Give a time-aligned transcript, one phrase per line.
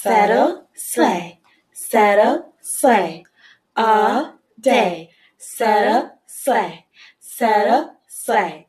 [0.00, 1.40] Subtle, slay,
[1.72, 3.24] subtle, slay.
[3.76, 5.10] All day.
[5.38, 6.86] Subtle, slay,
[7.18, 8.68] subtle, slay.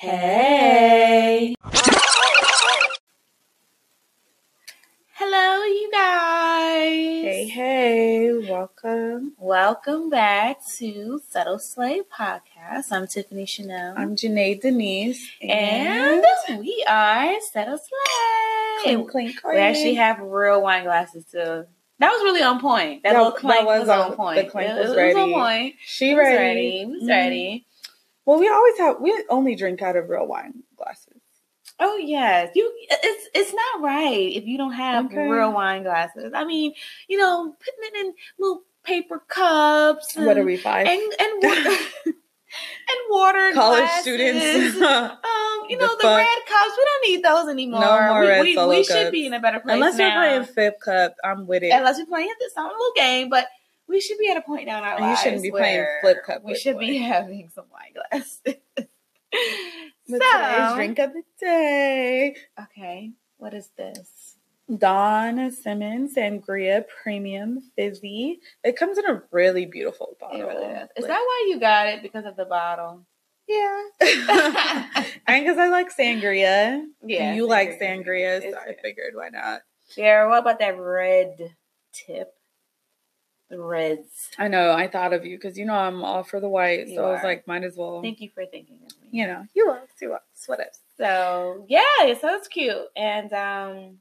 [0.00, 1.54] Hey.
[5.36, 7.24] Hello, you guys.
[7.24, 9.32] Hey, hey, welcome.
[9.36, 12.92] Welcome back to Subtle Slay Podcast.
[12.92, 13.94] I'm Tiffany Chanelle.
[13.98, 15.28] I'm Janae Denise.
[15.42, 16.22] and
[16.60, 18.84] we are Subtle Slay.
[18.84, 19.54] clink, clink, clink.
[19.56, 21.64] We actually have real wine glasses too.
[21.98, 23.02] That was really on point.
[23.02, 24.36] That, That- little that was was, on- on point.
[24.44, 25.20] the clank It- was it ready.
[25.20, 25.74] on point.
[25.84, 26.36] she It was ready.
[26.38, 26.86] ready.
[26.86, 27.08] Was Mhm.
[27.08, 27.66] ready.
[28.24, 31.13] Well, we always have, we only drink out of real wine glasses.
[31.80, 32.72] Oh yes, you.
[32.88, 35.28] It's it's not right if you don't have Okay.
[35.28, 36.32] real wine glasses.
[36.34, 36.72] I mean,
[37.08, 40.14] you know, putting it in little paper cups.
[40.16, 40.86] What are we, five?
[40.86, 44.02] And and water, and water College glasses.
[44.02, 44.76] students.
[45.24, 46.18] Um, you The know the, fuck?
[46.18, 46.72] red cups.
[46.76, 47.80] We don't need those anymore.
[47.80, 50.20] No more we, red we, we should be in a better place Unless you're now.
[50.20, 51.70] playing flip cup, I'm with it.
[51.70, 53.46] Unless you're playing this on a little game, but
[53.88, 55.22] we should be at a point now in our And you lives.
[55.22, 56.80] shouldn't be playing flip cup We should boy.
[56.80, 58.60] be having some wine glasses.
[60.06, 62.36] So, today's drink of the day.
[62.60, 64.36] Okay, what is this?
[64.78, 68.40] Don Simon Sangria Premium Fizzy.
[68.62, 70.40] It comes in a really beautiful bottle.
[70.40, 70.88] It really is.
[70.96, 73.06] Is Like- that why you got it because of the bottle?
[73.46, 73.82] Yeah.
[75.26, 76.84] and because I like sangria.
[77.02, 78.40] Yeah, you like sangria.
[78.40, 79.62] sangria, so It's I figured why not?
[79.96, 80.26] Yeah.
[80.26, 81.54] What about that red
[81.92, 82.34] tip?
[83.54, 84.30] The reds.
[84.38, 86.96] I know, I thought of you because you know I'm all for the white, You
[86.96, 88.02] so I was like, might as well.
[88.02, 89.08] Thank you for thinking of me.
[89.20, 90.70] you know, you are, you are, whatever.
[90.98, 93.98] So yeah, so it's cute, and um,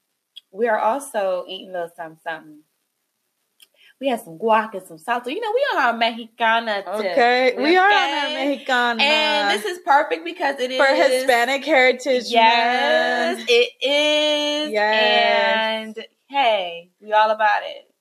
[0.52, 2.62] we are also eating a little something.
[4.02, 5.28] We had some guac and some salsa.
[5.28, 6.82] You know, we on our Mexicana.
[6.84, 8.30] tip, Okay, we are on our?
[8.46, 13.50] Mexicana and this is perfect because it is for Hispanic Heritage Yes, Month.
[13.50, 14.72] it is.
[14.72, 15.96] Yes.
[15.96, 17.93] And hey, we all about it.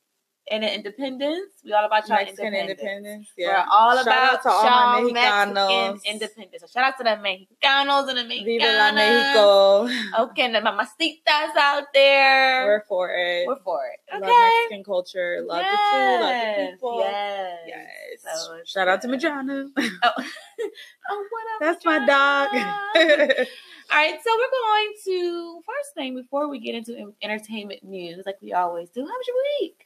[0.51, 2.81] And independence, we all about y'all Mexican independence.
[2.81, 3.29] independence.
[3.39, 5.12] We're Yeah, all Shout about out to all my.
[5.12, 6.61] Mexican independence.
[6.61, 8.45] So shout out to the Mexicanos and the Mexicanas.
[8.45, 10.25] Viva la Mexico.
[10.25, 12.67] Okay, the mamacitas out there.
[12.67, 13.47] We're for it.
[13.47, 14.20] We're for it.
[14.20, 15.42] Love Mexican culture.
[15.47, 16.20] Love the food.
[16.20, 16.98] Love the people.
[16.98, 17.58] Yes.
[17.69, 18.23] Yes.
[18.45, 19.20] So Shout out to good.
[19.20, 19.70] Majana.
[20.05, 20.11] Oh,
[21.11, 21.61] oh what up?
[21.61, 22.48] That's my dog.
[23.91, 28.36] All right, so we're going to first thing before we get into entertainment news, like
[28.41, 29.01] we always do.
[29.02, 29.82] How was your week?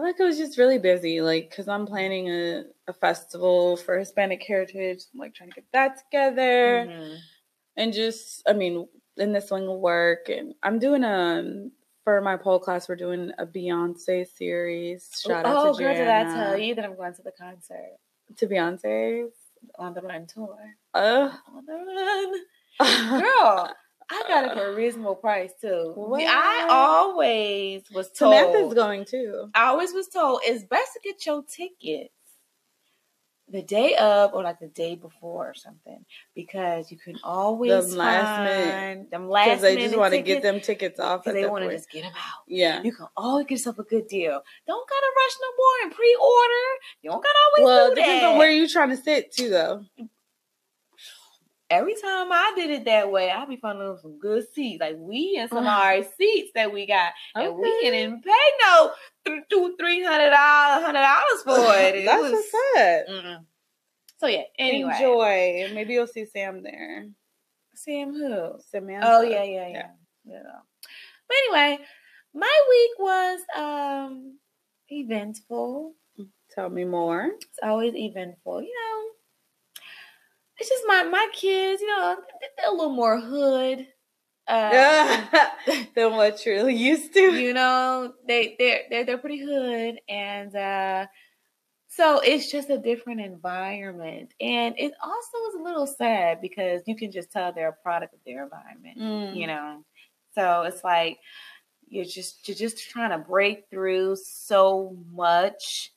[0.00, 3.98] I like it was just really busy, like because I'm planning a, a festival for
[3.98, 5.02] Hispanic Heritage.
[5.12, 7.18] I'm like trying to get that together, Mhm.
[7.76, 11.68] and just I mean, in the swing of work, and I'm doing a
[12.04, 12.88] for my pole class.
[12.88, 15.10] We're doing a Beyonce series.
[15.20, 17.98] Shout out oh, to girl, did I tell you that I'm going to the concert
[18.36, 19.28] to Beyonce?
[19.78, 20.56] on the run tour?
[20.94, 23.74] Uh, On the run, girl.
[24.10, 25.92] I got it for a uh, reasonable price too.
[25.94, 26.22] What?
[26.26, 28.34] I always was told.
[28.34, 29.50] Samantha's going too.
[29.54, 32.10] I always was told it's best to get your tickets
[33.52, 36.04] the day of or like the day before or something
[36.36, 39.10] because you can always The last minute.
[39.10, 41.24] them last Because they just want to get them tickets off.
[41.24, 42.44] because they want to just get them out.
[42.46, 42.80] yeah.
[42.82, 44.40] You can always get yourself a good deal.
[44.68, 46.68] Don't gotta rush no more and pre-order.
[47.02, 48.28] You don't gotta always Well, do it depends that.
[48.32, 49.84] on where you're trying to sit too, though.
[51.70, 54.80] Every time I did it that way, I be finding some good seats.
[54.80, 55.68] Like we in some of Mm.
[55.68, 58.30] our seats that we got, and we didn't pay
[58.66, 58.92] no
[59.24, 61.94] th- two, three hundred dollars, hundred dollars for it.
[61.96, 63.06] It That's was- what's up.
[63.08, 63.44] Mm-mm.
[64.18, 64.42] So yeah.
[64.58, 65.70] Anyway, Enjoy.
[65.74, 67.06] Maybe you'll see Sam there.
[67.74, 68.58] Sam who?
[68.68, 69.06] Samantha.
[69.08, 69.90] Oh yeah, yeah, yeah,
[70.24, 70.42] yeah.
[71.28, 71.84] But anyway,
[72.34, 74.38] my week was um
[74.88, 75.94] eventful.
[76.50, 77.30] Tell me more.
[77.40, 79.10] It's always eventful, you know.
[80.60, 83.86] It's just my my kids, you know, they're a little more hood.
[84.46, 85.26] Uh,
[85.94, 87.20] than what you're used to.
[87.20, 91.06] you know, they they're they're they're pretty hood, and uh,
[91.88, 96.96] so it's just a different environment, and it also is a little sad because you
[96.96, 98.98] can just tell they're a product of their environment.
[98.98, 99.36] Mm.
[99.36, 99.84] you know
[100.34, 101.18] so it's like
[101.88, 105.92] you're just you're just trying to break through so much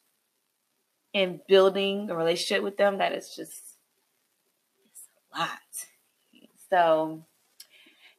[1.14, 3.73] in building a relationship with them that it's just
[5.38, 5.60] lot
[6.70, 7.24] so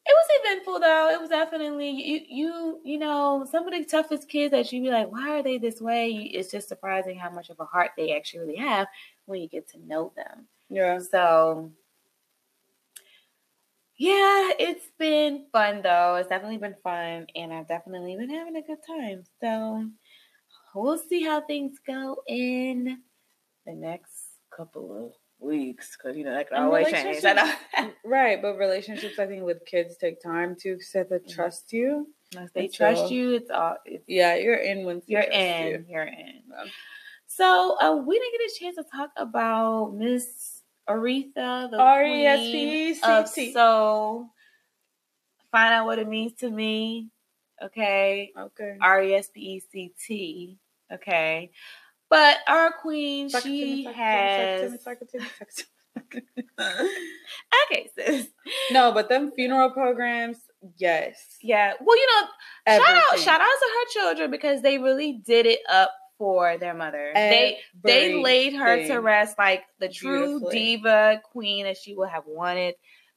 [0.06, 4.28] it was eventful though it was definitely you you you know some of the toughest
[4.28, 7.50] kids that you be like why are they this way it's just surprising how much
[7.50, 8.86] of a heart they actually really have
[9.26, 10.98] when you get to know them Yeah.
[10.98, 11.70] so
[13.96, 16.16] yeah, it's been fun though.
[16.16, 19.22] It's definitely been fun, and I've definitely been having a good time.
[19.40, 19.88] So
[20.74, 22.98] we'll see how things go in
[23.66, 24.12] the next
[24.54, 27.24] couple of weeks, because you know that can And always change.
[27.24, 27.90] I know.
[28.04, 32.08] Right, but relationships, I think, with kids take time to because they trust you.
[32.34, 33.76] Once they Until- trust you, it's all.
[33.84, 35.66] It's, Yeah, you're in when you're in.
[35.68, 35.84] you.
[35.88, 36.42] You're in.
[37.26, 43.52] So uh, we didn't get a chance to talk about Miss Aretha, the R.E.S.P.E.C.T..
[43.52, 44.28] soul.
[45.50, 47.10] Find out what it means to me.
[47.62, 48.76] Okay, Okay.
[48.80, 50.58] R E S P E C T.
[50.92, 51.50] Okay,
[52.14, 54.86] but our queen, she has.
[56.58, 58.28] Okay, sis.
[58.70, 60.38] no, but them funeral programs,
[60.76, 61.38] yes.
[61.42, 61.72] Yeah.
[61.80, 65.60] Well, you know, shout out, shout out to her children because they really did it
[65.70, 67.12] up for their mother.
[67.14, 72.24] They they laid her to rest like the true diva queen that she would have
[72.26, 72.74] wanted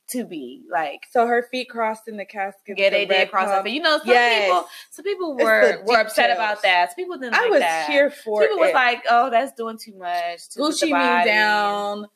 [0.10, 0.64] to be.
[0.72, 2.78] Like, So her feet crossed in the casket.
[2.78, 3.68] yeah, they did cross her.
[3.68, 4.46] You know, some Yes.
[4.46, 6.90] people, some people were were upset about that.
[6.92, 7.90] Some people didn't I like was that.
[7.90, 8.48] here for it.
[8.50, 12.08] People was like, "Oh, that's doing too much." To Gucci me down.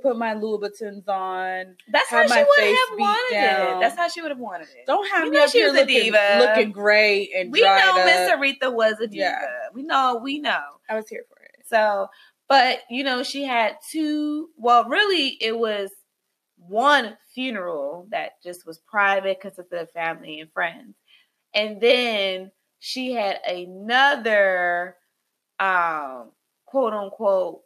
[0.00, 1.74] Put my Louis Louboutins on.
[1.90, 3.76] That's how she would have wanted down.
[3.78, 3.80] it.
[3.80, 4.86] That's how she would have wanted it.
[4.86, 6.36] Don't have You me up she here was a looking, diva.
[6.38, 8.30] looking great and we know Miss.
[8.30, 9.24] Aretha was a diva.
[9.24, 9.44] Yeah.
[9.74, 10.20] We know.
[10.22, 10.62] We know.
[10.88, 11.66] I was here for it.
[11.66, 12.06] So,
[12.48, 14.50] but you know, she had two.
[14.56, 15.90] Well, really, it was
[16.68, 20.94] one funeral that just was private because of the family and friends,
[21.54, 24.96] and then she had another,
[25.60, 26.30] um,
[26.66, 27.60] quote unquote,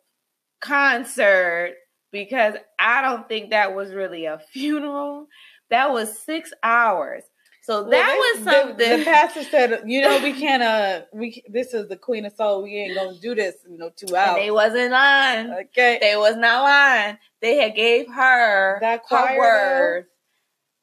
[0.60, 1.74] concert
[2.12, 5.26] because I don't think that was really a funeral.
[5.70, 7.22] That was six hours.
[7.66, 8.76] So that Well, was something.
[8.76, 10.62] The, the pastor said, "You know, we can't.
[10.62, 12.62] Uh, we this is the Queen of Soul.
[12.62, 15.50] We ain't gonna do this in no two and hours." they wasn't lying.
[15.50, 17.18] okay, They was not lying.
[17.40, 20.06] They had gave her that her word.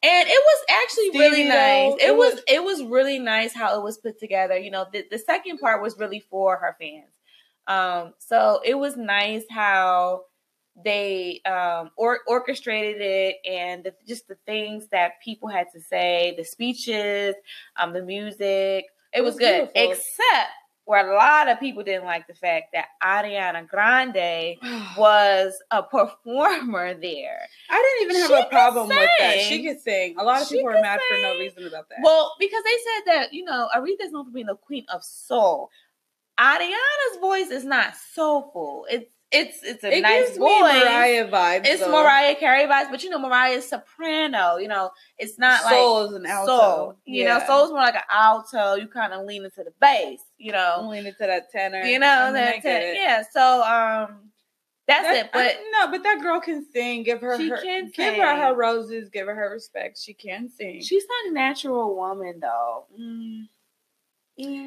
[0.06, 1.94] And it was actually really nice.
[2.02, 4.58] It, it was, was- it was really nice how it was put together.
[4.58, 7.14] You know, the, the second part was really for her fans.
[7.66, 10.24] Um, so it was nice how
[10.84, 16.34] they um or orchestrated it and the, just the things that people had to say,
[16.38, 17.36] the speeches,
[17.78, 18.86] um, the music.
[19.14, 19.74] It, It was, was good.
[19.74, 19.92] beautiful.
[19.92, 20.50] Except
[20.86, 24.58] where a lot of people didn't like the fact that Ariana Grande
[24.98, 27.40] was a performer there.
[27.70, 29.40] I didn't even have She a problem with that.
[29.42, 30.16] She could sing.
[30.18, 32.00] A lot of She people are could mad for no reason about that.
[32.04, 35.70] Well, because they said that, you know, Aretha's known for being the queen of soul.
[36.40, 38.86] Ariana's voice is not soulful.
[38.90, 40.62] It's it's it's a it nice gives voice.
[40.62, 41.66] Mariah vibes.
[41.66, 41.92] it's though.
[41.92, 44.58] Mariah Carey vibes, but you know, Mariah's soprano.
[44.58, 46.58] You know, it's not Soul like is an alto.
[46.58, 46.96] soul.
[47.06, 47.48] You know, Yeah.
[47.48, 48.76] soul's more like an alto.
[48.76, 50.20] You kind of lean into the bass.
[50.38, 51.82] You know, lean into that tenor.
[51.84, 52.96] you know that it.
[52.96, 53.24] yeah.
[53.32, 54.30] So um,
[54.88, 55.30] that's That- it.
[55.34, 57.04] But I- no, but that girl can sing.
[57.04, 59.10] Give her She her can give her her roses.
[59.10, 59.98] Give her her respect.
[60.00, 60.82] She can sing.
[60.82, 62.86] she's not a natural woman, though.
[63.00, 63.48] Mm.
[64.38, 64.63] yeah.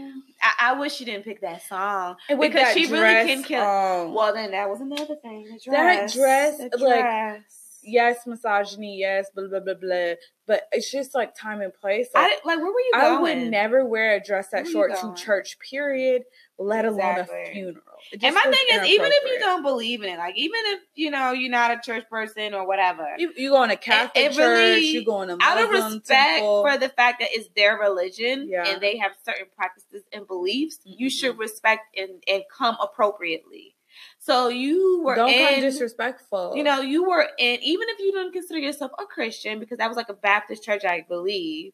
[0.59, 2.17] I, I wish she didn't pick that song.
[2.29, 5.45] Because she really dress, can kill- um, Well, then that was another thing.
[5.65, 6.15] The That dress.
[6.15, 7.79] dress, like, dress.
[7.83, 10.15] yes, misogyny, yes, blah blah blah blah.
[10.47, 12.09] But it's just like time and place.
[12.15, 12.59] I Like, didn't- like.
[12.59, 13.39] Where were you I, going?
[13.41, 15.59] would never wear a dress that Where short to church.
[15.59, 16.23] Period.
[16.59, 17.83] Let alone a funeral.
[18.13, 20.81] It And my thing is, even if you don't believe in it, like even if
[20.95, 24.25] you know you're not a church person or whatever, you, you go in a Catholic
[24.25, 26.63] it church, really- you go in a out of Muslim respect temple.
[26.63, 28.67] for the fact that it's their religion Yeah.
[28.69, 31.13] and they have certain practices and beliefs, you Mhm.
[31.13, 33.75] should respect and, and come appropriately.
[34.19, 36.53] So you were don't in, come disrespectful.
[36.55, 39.89] you know, you were in, even if you don't consider yourself a Christian, because that
[39.89, 41.73] was like a Baptist church, I believe,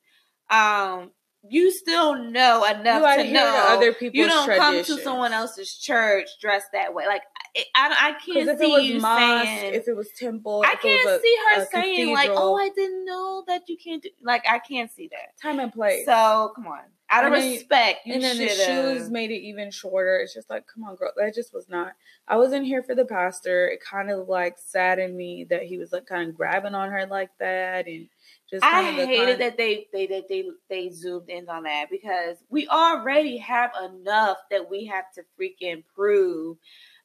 [0.51, 1.11] um,
[1.49, 5.75] you still know enough you to know other people's you don't come to someone else's
[5.77, 7.05] church dressed that way.
[7.07, 7.23] Like
[7.57, 9.75] I, I, I can't if see it was you mosque, saying.
[9.75, 12.57] if it was temple, I if it was can't a- see her saying like, "Oh,
[12.57, 15.37] I didn't know that you can't do." Like I can't see that.
[15.43, 16.07] time and place.
[16.07, 19.41] So come on, out of And then- respect, you and then the shoes made it
[19.43, 20.19] even shorter.
[20.21, 21.13] It's just like, come on, girl.
[21.17, 21.93] That just was not.
[22.29, 23.69] I wasn't here for the pastor.
[23.69, 27.05] It kind of like saddened me that he was like kind of grabbing on her
[27.07, 28.09] like that, and
[28.53, 32.69] just I hated that they they that they they zoomed in on that because we
[32.69, 36.59] already have enough that we have to freaking prove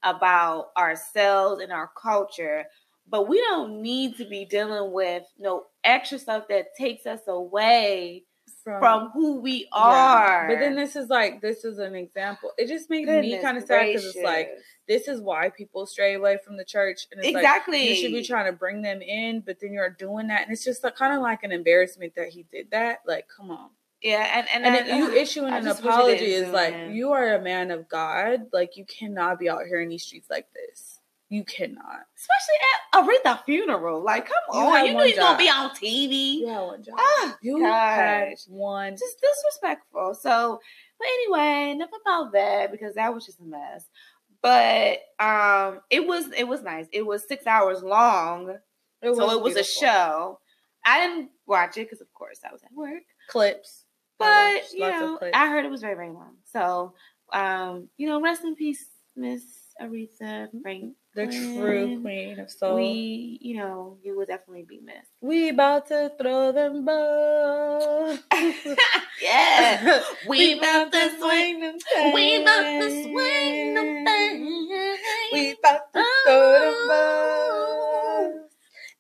[0.04, 2.66] about ourselves and our culture.
[3.10, 8.26] But we don't need to be dealing with no extra stuff that takes us away
[8.80, 9.80] from who we Yeah.
[9.82, 10.48] are.
[10.48, 12.52] But then this is like this is an example.
[12.58, 14.52] It just makes me kind of sad because it's like
[14.88, 18.12] this is why people stray away from the church, and it's like exactly you should
[18.14, 20.96] be trying to bring them in, but then you're doing that, and it's just like,
[20.96, 23.00] kind of like an embarrassment that he did that.
[23.06, 23.70] Like, come on.
[24.02, 26.76] Yeah, and and, And, I- you issuing I an just wish it apology is like
[26.92, 28.48] you are a man of God.
[28.54, 30.97] Like you cannot be out here in these streets like this.
[31.30, 32.06] You cannot.
[32.16, 34.02] especially at Aretha funeral.
[34.02, 36.40] Like, come You on, you know he's gonna be on TV.
[36.40, 36.96] You had one job.
[36.98, 38.46] Ah, You gosh.
[38.48, 38.94] one.
[38.96, 40.14] just disrespectful.
[40.16, 40.60] So,
[40.98, 43.86] but anyway, enough about that because that was just a mess.
[44.42, 46.86] But um, it was it was nice.
[46.94, 48.50] It was six hours long,
[49.02, 50.40] It so it was a show.
[50.86, 53.04] I didn't watch it because, of course, I was at work.
[53.30, 53.84] Clips.
[54.18, 55.20] But you know.
[55.34, 56.36] I heard it was very very long.
[56.46, 56.94] So,
[57.34, 59.44] um, you know, rest in peace, Miss
[59.82, 60.96] Aretha Franklin.
[61.18, 62.76] The true queen of soul.
[62.76, 65.10] We, you know, you would definitely be missed.
[65.20, 68.20] We about to throw them balls.
[69.22, 72.14] yeah, we about to swing them things.
[72.14, 75.00] We about to swing them things.
[75.34, 78.36] We about to throw them oh.
[78.38, 78.52] balls.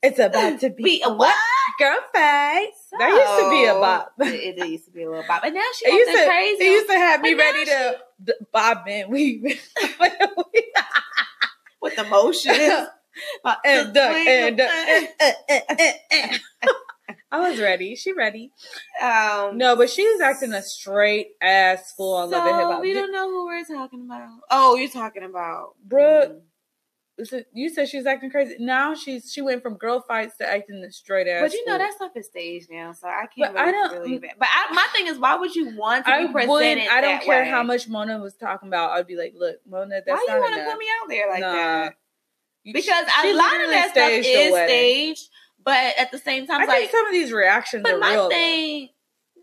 [0.02, 1.36] It's about to be, Be a what?
[1.78, 2.74] Girl face.
[2.98, 4.14] there used to be a So, bop.
[4.22, 6.64] It, it used to be a little bop, but now she used to, crazy.
[6.64, 9.62] it used to have me ready to d- bob and weave.
[11.82, 12.58] with the motions.
[13.44, 14.72] Uh, and uh, duck and uh, duck.
[15.72, 16.40] Swing.
[17.32, 17.96] I was ready.
[17.96, 18.52] She ready.
[19.02, 22.82] Um, No, but she's acting a straight ass fool on Love and Hip so Hop.
[22.82, 24.30] we don't know who we're talking about.
[24.52, 26.40] Oh, you're talking about Bruh, So mm.
[27.54, 28.56] You said she was acting crazy.
[28.60, 31.42] Now she's she went from girl fights to acting the straight ass.
[31.42, 31.80] But you know fool.
[31.80, 34.32] that stuff is staged now, so I can't But I really don't- believe it.
[34.38, 36.88] But I, my thing is, why would you want to I be presented.
[36.92, 37.50] I don't care way?
[37.50, 38.92] how much Mona was talking about.
[38.92, 41.40] I'd be like, look, Mona, that's why you want to put me out there like
[41.42, 41.54] Nah.
[41.54, 41.94] that?
[42.64, 42.84] Because
[43.22, 45.30] she a lot of that stuff is staged,
[45.64, 48.12] but at the same time, I it's think some of these reactions but are my
[48.14, 48.30] real.
[48.30, 48.90] thing.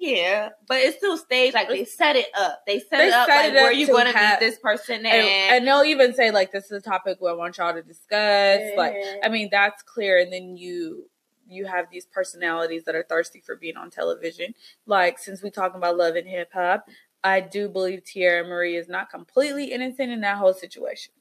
[0.00, 1.54] Yeah, but it's still staged.
[1.54, 2.62] Like they set it up.
[2.66, 3.26] They set They it up.
[3.26, 5.84] set like it up where you to going to meet this person and, and they'll
[5.84, 8.60] even say like, this is a topic we want y'all to discuss.
[8.76, 10.18] Like, I mean, that's clear.
[10.18, 11.08] And then you
[11.46, 14.54] you have these personalities that are thirsty for being on television.
[14.86, 16.88] Like, since we talking about love and hip hop,
[17.22, 21.12] I do believe Teairra Mari is not completely innocent in that whole situation.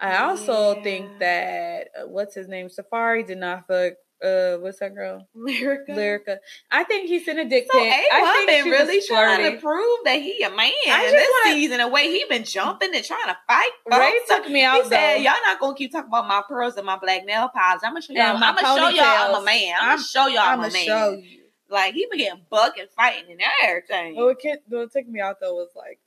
[0.00, 0.82] I also Yeah.
[0.82, 3.94] think that uh, what's his name, Safaree did not fuck.
[4.22, 5.26] Uh, what's that girl?
[5.36, 5.88] Lyrica.
[5.90, 6.38] Lyrica.
[6.70, 7.90] I think he sent a dick So pic.
[7.92, 11.12] A I One think been really trying to prove that he a man I just
[11.12, 11.78] this wanna- season.
[11.78, 13.70] The way he been jumping and trying to fight.
[13.90, 14.28] Ray folks.
[14.44, 15.22] took me He out said, though.
[15.22, 17.82] "Y'all not gonna keep talking about my pearls and my black nail polish.
[17.84, 18.36] I'm gonna show y'all.
[18.36, 19.74] I'm gonna show y'all I'm a man.
[19.80, 20.86] I'm, I'm- gonna show y'all I'm, a man.
[20.86, 21.40] show you.
[21.68, 24.16] Like he been getting buck and fighting and everything.
[24.16, 25.98] What, kid, what took me out though was like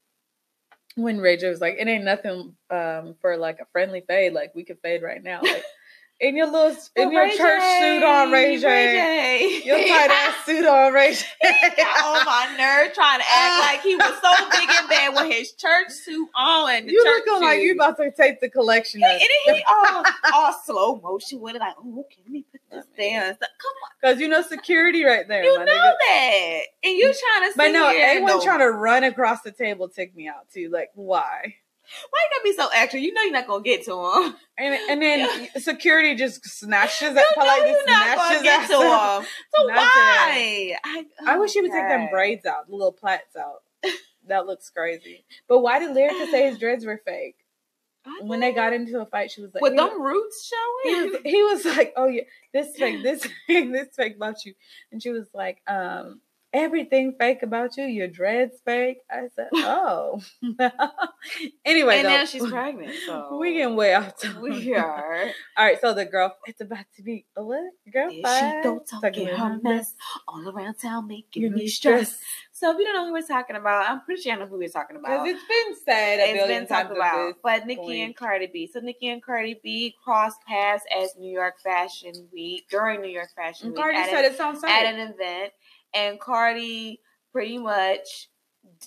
[0.96, 4.34] when Ray J was like, "It ain't nothing um, for like a friendly fade.
[4.34, 5.42] Like we could fade right now.
[5.44, 5.64] Like
[6.20, 8.66] in your little in your Ray church J, suit on, Ray J.
[8.66, 9.66] Ray J.
[9.66, 11.26] Your tight ass suit on, Ray J.
[11.42, 14.88] He got on my nerve trying to act uh, like he was so big in
[14.90, 16.72] bed with his church suit on.
[16.74, 19.02] And You looking like you about to take the collection.
[19.04, 22.62] And then he all, all slow motion with it, like, oh, okay, let me put
[22.72, 23.28] this oh, I down.
[23.30, 25.44] Like, Come on, Because you know security right there.
[25.44, 25.94] you know nigga.
[26.08, 27.58] that, and you trying to.
[27.58, 30.50] But no, here and A1 go, trying to run across the table took me out
[30.52, 30.70] too.
[30.72, 31.56] Like, why?
[32.10, 33.00] Why you gotta be so extra?
[33.00, 34.36] You know you're not gonna get to him.
[34.58, 38.68] And and then security just snatches You at know like you're not snatches gonna get
[38.70, 39.28] to him.
[39.56, 40.78] So Not why?
[40.84, 43.64] I, I wish he would take them braids out, the little plaits out.
[44.28, 45.24] That looks crazy.
[45.48, 47.38] But why did Lyrica say his dreads were fake?
[48.22, 50.50] When they got into a fight, she was like, with he, them roots
[50.84, 51.12] he showing.
[51.12, 54.54] was, he was like, "Oh yeah, this fake, this fake, this fake about you,"
[54.92, 56.22] and she was like, "Um,
[56.54, 57.86] everything fake about you.
[57.86, 60.22] Your dreads fake." I said, "Oh."
[61.66, 62.94] anyway, and though, now she's pregnant.
[63.08, 64.20] So we getting way off.
[64.20, 64.42] topic.
[64.42, 65.30] we are.
[65.58, 67.72] All right, so the girl, it's about to be a what?
[67.92, 69.94] Girl, she go talking her mess
[70.28, 72.10] all around town, making me stress.
[72.10, 72.24] stress.
[72.58, 74.58] So if you don't know who we're talking about, I'm pretty sure I know who
[74.58, 75.24] we're talking about.
[75.24, 77.36] Because it's been said a it's been talked about.
[77.44, 78.00] But Nicki point.
[78.00, 78.68] and Cardi B.
[78.72, 83.30] So Nicki and Cardi B crossed paths as New York Fashion Week during New York
[83.36, 85.54] Fashion And Week Cardi said an, it's on at an event,
[85.98, 87.02] and Cardi
[87.32, 88.30] pretty much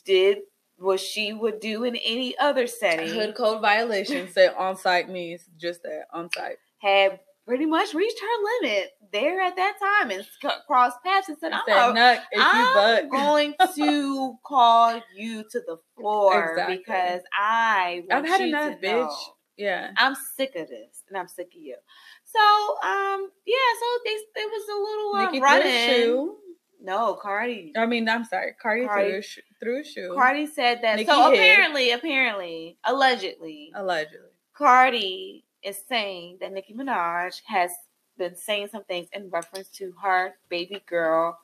[0.04, 0.38] did
[0.78, 3.08] what she would do in any other setting.
[3.08, 6.56] Hood code violation said on sight means just that on sight.
[6.78, 10.24] Had pretty much reached her limit there at that time and
[10.66, 15.60] crossed paths and said, "I'm Said nuck if you I'm going to call you to
[15.66, 16.76] the floor Exactly.
[16.78, 18.82] because I want I've had you enough, bitch.
[18.82, 19.10] know.
[19.56, 19.90] Yeah.
[19.98, 21.76] I'm sick of this, and I'm sick of you.
[22.24, 22.40] So,
[22.88, 23.56] um, yeah.
[23.80, 24.10] So they
[24.42, 26.36] it was a little uh, Nicki threw a running.
[26.82, 27.72] No, Cardi.
[27.76, 28.52] I mean, I'm sorry.
[28.60, 30.12] Cardi, Cardi- threw, a shoe, threw shoe.
[30.14, 30.96] Cardi said that.
[30.96, 31.34] Nicki so hid.
[31.34, 34.28] apparently, apparently, allegedly, Allegedly.
[34.56, 37.70] Cardi is saying that Nicki Minaj has
[38.16, 41.38] been saying some things in reference to her baby girl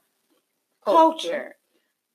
[0.87, 1.50] Kulture.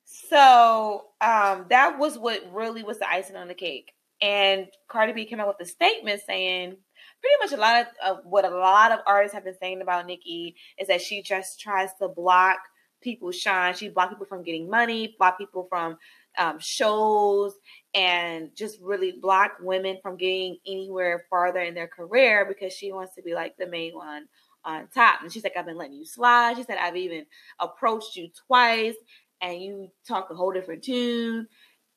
[0.04, 3.92] So um, that was what really was the icing on the cake.
[4.20, 6.76] And Cardi B came out with a statement saying
[7.20, 7.86] pretty much a lot of,
[8.18, 11.60] of what a lot of artists have been saying about Nicki is that she just
[11.60, 12.58] tries to block
[13.02, 13.74] people's shine.
[13.74, 15.98] She block people from getting money, block people from
[16.38, 17.54] um, shows,
[17.94, 23.14] and just really block women from getting anywhere farther in their career because she wants
[23.16, 24.26] to be like the main one
[24.64, 25.22] on top.
[25.22, 26.56] And she's like, I've been letting you slide.
[26.56, 27.26] She said, I've even
[27.60, 28.94] approached you twice
[29.40, 31.48] and you talk a whole different tune.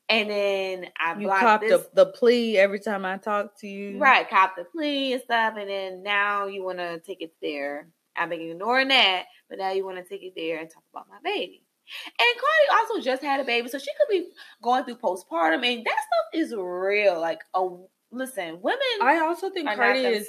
[0.07, 3.97] And then I You blocked cop the, the plea every time I talk to you.
[3.97, 7.88] Right, cop the plea and stuff, and then now you want to take it there.
[8.17, 11.07] I've been ignoring that, but now you want to take it there and talk about
[11.10, 11.62] my baby.
[12.07, 14.29] And Cardi also just had a baby, so she could be
[14.62, 17.19] going through postpartum, and that stuff is real.
[17.19, 18.79] Like, oh, listen, women.
[19.01, 20.27] I also think are Cardi is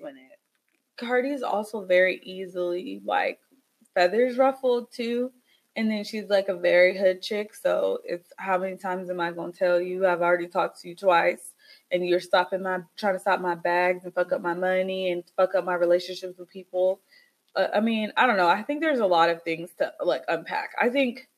[0.00, 0.38] when it.
[0.98, 3.38] Cardi is also very easily like
[3.94, 5.32] feathers ruffled too.
[5.76, 7.54] And then she's like a very hood chick.
[7.54, 10.06] So it's how many times am I gonna tell you?
[10.06, 11.52] I've already talked to you twice
[11.92, 15.22] and you're stopping my trying to stop my bags and fuck up my money and
[15.36, 17.00] fuck up my relationships with people.
[17.56, 18.48] Uh, I mean, I don't know.
[18.48, 20.70] I think there's a lot of things to like unpack.
[20.80, 21.28] I think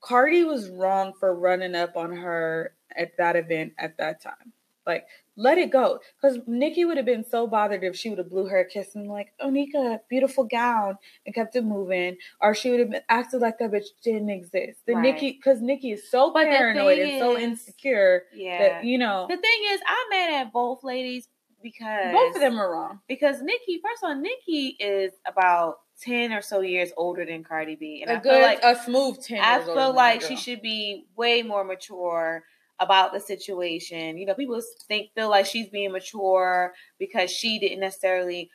[0.00, 4.52] Cardi was wrong for running up on her at that event at that time.
[4.86, 5.98] Like, let it go.
[6.20, 8.94] Because Nicki would have been so bothered if she would have blew her a kiss
[8.94, 12.18] and like, Onika, beautiful gown, and kept it moving.
[12.42, 14.80] Or she would have been acted like that bitch didn't exist.
[14.86, 15.14] The Right.
[15.14, 18.58] Nicki, because Nicki is so But paranoid and so insecure Yeah.
[18.58, 21.28] that, you know, the thing is, I'm mad at both ladies
[21.64, 23.00] because both of them are wrong.
[23.08, 27.74] Because Nicki, first of all, Nicki is about ten or so years older than Cardi
[27.74, 30.62] B, and a I good, feel like a smooth 10 I feel like she should
[30.62, 32.44] be way more mature
[32.78, 34.18] about the situation.
[34.18, 38.50] You know, people think feel like she's being mature because she didn't necessarily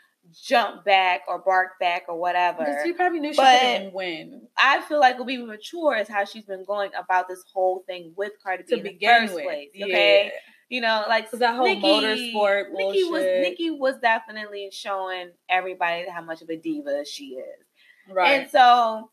[0.46, 2.60] jump back or bark back or whatever.
[2.60, 4.48] Because she probably knew she But- couldn't win.
[4.58, 8.14] I feel like what being mature is how she's been going about this whole thing
[8.18, 9.44] with Cardi B To in the begin first with.
[9.46, 9.70] place.
[9.74, 10.30] Yeah.
[10.70, 13.24] You know, like that whole Nicki- motorsport Nicki was.
[13.24, 17.66] Nicki was definitely showing everybody how much of a diva she is.
[18.08, 18.42] Right.
[18.42, 19.10] And so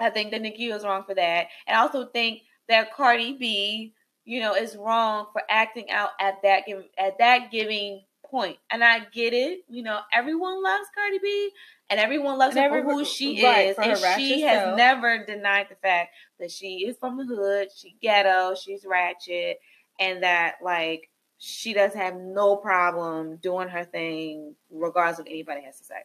[0.00, 1.46] I think that Nicki was wrong for that.
[1.66, 6.42] And I also think that Cardi B, you know, is wrong for acting out at
[6.42, 6.64] that
[6.98, 8.58] at that giving point.
[8.70, 9.60] And I get it.
[9.68, 11.50] You know, everyone loves Cardi B
[11.90, 13.76] and everyone loves And her for who she right, is.
[13.78, 14.76] And she has self.
[14.76, 19.60] never denied the fact that she is from the hood, she ghetto, she's ratchet,
[19.98, 25.62] and that like she does have no problem doing her thing regardless of what anybody
[25.62, 26.02] has to say.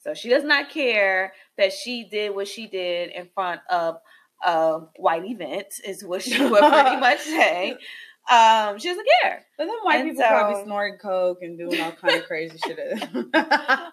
[0.00, 3.96] So she does not care that she did what she did in front of
[4.44, 7.76] a white event, is what she would pretty much say.
[8.30, 9.44] Um, she doesn't care.
[9.58, 12.58] But then white And people probably so- snorting coke and doing all kind of crazy
[12.58, 12.78] shit.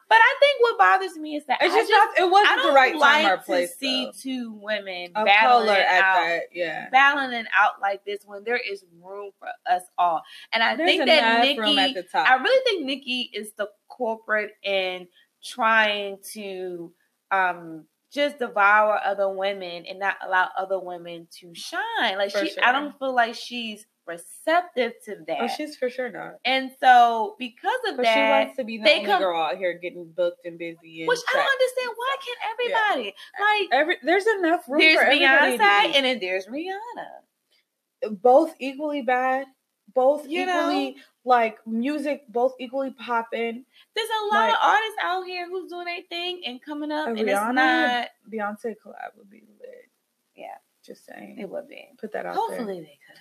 [0.09, 2.19] But I think what bothers me is that It's I just not.
[2.19, 3.75] It wasn't the right like time or to place.
[3.77, 6.41] see two women of battling color at out, that.
[6.53, 6.89] Yeah.
[6.91, 10.21] battling out like this when there is room for us all.
[10.53, 12.29] And I There's think that Nicki, room at the top.
[12.29, 15.07] I really think Nicki is the corporate in
[15.43, 16.91] trying to
[17.31, 22.17] um just devour other women and not allow other women to shine.
[22.17, 22.63] Like For she, sure.
[22.63, 25.37] I don't feel like she's receptive to oh, that.
[25.41, 26.35] oh, she's for sure not.
[26.45, 29.57] and so because of But she wants to be the they only come- girl out
[29.57, 31.01] here getting booked and busy.
[31.01, 31.91] And which I don't understand.
[31.95, 33.69] Why can't everybody like?
[33.79, 35.59] Every there's enough room There's for Beyonce
[35.95, 38.11] and then there's Rihanna.
[38.21, 39.47] both equally bad,
[39.93, 40.69] both You know?
[40.69, 43.65] equally like music, both equally popping.
[43.95, 47.09] There's a lot Like- of artists out here who's doing their thing and coming up,
[47.09, 47.53] and it's Rihanna?
[47.53, 48.07] not.
[48.31, 49.89] Beyonce collab would be lit.
[50.35, 50.55] Yeah.
[50.85, 51.37] just saying.
[51.37, 51.89] It would be.
[51.99, 53.19] Put that out Hopefully they could.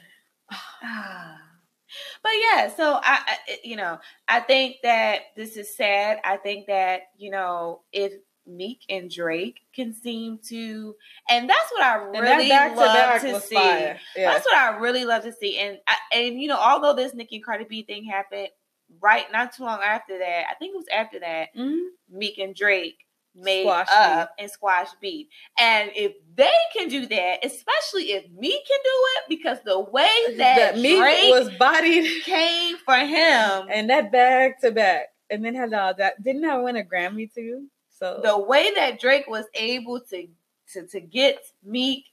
[0.82, 1.38] Ah.
[2.22, 6.20] but yeah, so I, I, you know, I think that this is sad.
[6.24, 8.12] I think that you know, if
[8.46, 10.94] Meek and Drake can seem to,
[11.28, 13.54] and that's what I really that to love back to see.
[13.54, 13.96] Yeah.
[14.16, 15.58] That's what I really love to see.
[15.58, 18.48] And I, and you know, although this Nicki and Cardi B thing happened
[19.00, 21.88] right not too long after that, I think it was after that, Mhm.
[22.10, 23.05] Meek and Drake
[23.36, 25.28] made Squash up and squash beat.
[25.58, 30.08] And if they can do that, especially if Meek can do it, because the way
[30.36, 35.72] that, Drake was bodied came for him, and that back to back, and then had
[35.74, 36.22] all that.
[36.22, 37.66] Didn't I win a Grammy too?
[37.90, 40.26] So the way that Drake was able to
[40.72, 42.04] to, to get Meek,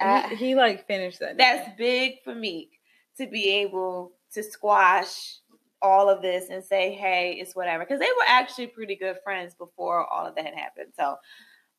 [0.00, 1.36] I- he, he like finished that.
[1.38, 2.70] that's big for Meek
[3.18, 5.36] to be able to squash
[5.84, 7.84] all of this and say, hey, it's whatever.
[7.84, 10.92] Because they were actually pretty good friends before all of that had happened.
[10.98, 11.16] So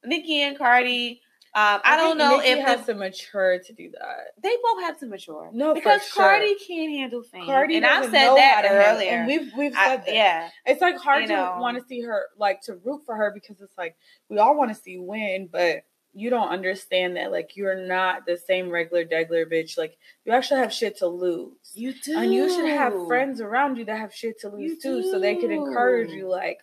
[0.05, 1.21] Nicki and Cardi,
[1.55, 4.27] um, I, don't know Nicki if has the- to mature to do that.
[4.43, 5.49] they both have to mature.
[5.53, 6.23] No, because sure.
[6.23, 7.45] Cardi can't handle fame.
[7.45, 9.09] Cardi and I said that earlier.
[9.11, 10.13] and we've we've I- said that.
[10.13, 13.31] yeah, It's like hard You to want to see her like to root for her
[13.33, 13.95] because it's like
[14.29, 15.83] we all want to see win, but
[16.15, 19.78] you don't understand that like you're not the same regular degular bitch.
[19.78, 21.51] Like you actually have shit to lose.
[21.73, 22.17] you do.
[22.17, 25.19] And you should have friends around you that have shit to lose You too, so
[25.19, 26.30] they could encourage you.
[26.30, 26.60] Like,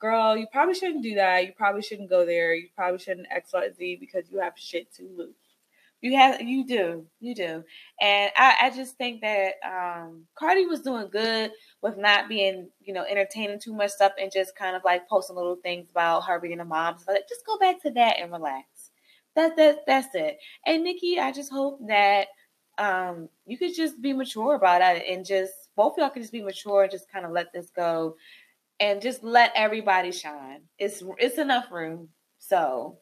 [0.00, 1.46] girl, you probably shouldn't do that.
[1.46, 2.54] You probably shouldn't go there.
[2.54, 5.34] You probably shouldn't X Y Z because you have shit to lose.
[6.00, 7.64] You have, you do, you do,
[8.00, 11.50] and I, I just think that um, Cardi was doing good
[11.82, 15.34] with not being, you know, entertaining too much stuff and just kind of like posting
[15.34, 16.98] little things about her being a mom.
[16.98, 18.66] So like, just go back to that and relax.
[19.38, 20.38] That that that's it.
[20.66, 22.28] And Nicki, I just hope that
[22.78, 26.32] um, you could just be mature about it and just both of y'all can just
[26.34, 28.16] be mature and just kind of let this go
[28.80, 30.62] and just let everybody shine.
[30.78, 32.10] It's it's enough room.
[32.40, 32.98] So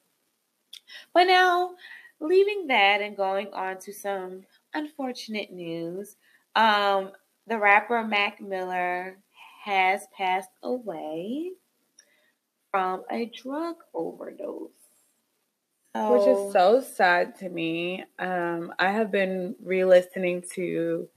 [1.14, 1.72] But now,
[2.20, 4.42] leaving that and going on to some
[4.74, 6.16] unfortunate news,
[6.56, 7.12] um,
[7.48, 9.18] the rapper Mac Miller
[9.64, 11.52] has passed away
[12.70, 14.70] from a drug overdose.
[15.96, 18.04] So, Which is so sad to me.
[18.18, 21.08] Um, I have been re-listening to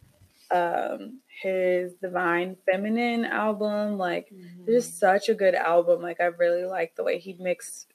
[0.51, 3.97] um, his Divine Feminine album.
[3.97, 4.63] Like, mm-hmm.
[4.67, 6.01] it's such a good album.
[6.01, 7.87] Like, I really like the way he mixed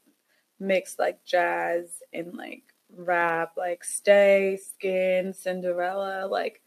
[0.61, 2.62] mixed like jazz and like
[2.97, 6.27] rap, like Stay, Skin, Cinderella.
[6.27, 6.62] Like,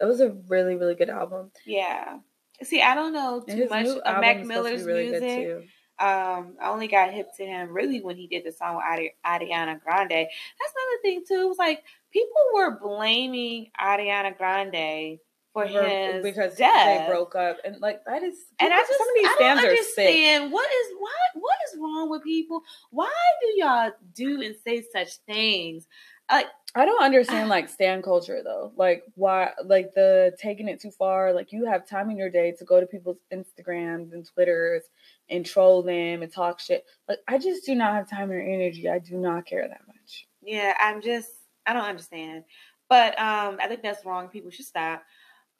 [0.00, 1.50] that was a really really good album.
[1.66, 2.18] Yeah.
[2.62, 5.68] See, I don't know too much of Mac Miller's really music.
[6.00, 9.14] Um, I only got hip to him really when he did the song with Adi-
[9.26, 10.10] Ariana Grande.
[10.10, 11.42] That's another thing too.
[11.42, 11.82] It was like
[12.12, 15.18] people were blaming Ariana Grande
[15.52, 16.86] for his because death.
[16.86, 18.46] they broke up, and like that is.
[18.60, 22.10] And I just some of these I don't understand what is what what is wrong
[22.10, 22.62] with people.
[22.90, 25.86] Why do y'all do and say such things?
[26.30, 28.72] Like I don't understand like stan culture though.
[28.76, 31.32] Like why like the taking it too far.
[31.32, 34.84] Like you have time in your day to go to people's Instagrams and Twitters
[35.30, 36.84] and troll them and talk shit.
[37.08, 38.88] Like I just do not have time or energy.
[38.88, 40.26] I do not care that much.
[40.42, 41.30] Yeah, I'm just
[41.66, 42.44] I don't understand.
[42.88, 44.28] But um I think that's wrong.
[44.28, 45.02] People should stop.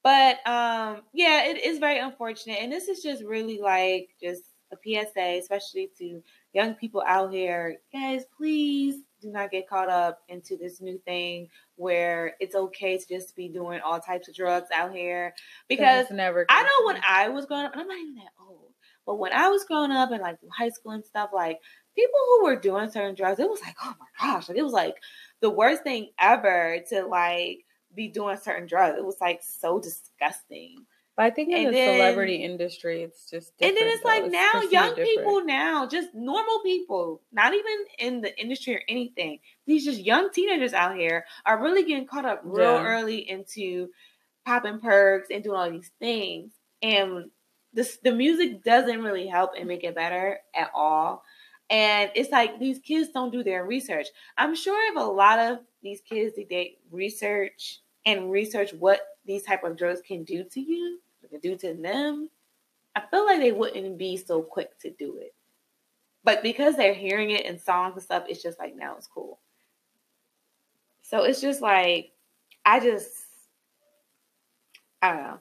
[0.02, 2.59] But um yeah, it is very unfortunate.
[2.61, 7.76] And this is just really like just a PSA, especially to young people out here.
[7.92, 13.09] Guys, please do not get caught up into this new thing where it's okay to
[13.09, 15.35] just be doing all types of drugs out here.
[15.68, 18.33] Because never I know when I was growing up, and I'm not even that
[19.09, 21.59] but when I was growing up and like high school and stuff, like
[21.97, 24.75] people who were doing certain drugs, it was like, oh my gosh, like it was
[24.75, 24.97] like
[25.40, 28.99] the worst thing ever to like be doing certain drugs.
[28.99, 30.85] It was like so disgusting.
[31.16, 34.11] But I think in and the then, celebrity industry, it's just and then it's though.
[34.11, 35.09] like it's now young different.
[35.09, 39.38] people now, just normal people, not even in the industry or anything.
[39.66, 42.85] These just young teenagers out here are really getting caught up real yeah.
[42.85, 43.88] early into
[44.44, 47.31] popping perks and doing all these things, and
[48.02, 51.22] the music doesn't really help and make it better at all.
[51.70, 54.06] And it's like these kids don't do their research.
[54.36, 59.42] I'm sure if a lot of these kids did they research and research what these
[59.42, 62.30] type of drugs can do to you, can do to them,
[62.96, 65.34] I feel like they wouldn't be so quick to do it.
[66.24, 69.38] But because they're hearing it in songs and stuff, it's just like now it's cool.
[71.02, 72.12] So it's just like
[72.64, 73.10] I just
[75.00, 75.38] I don't know.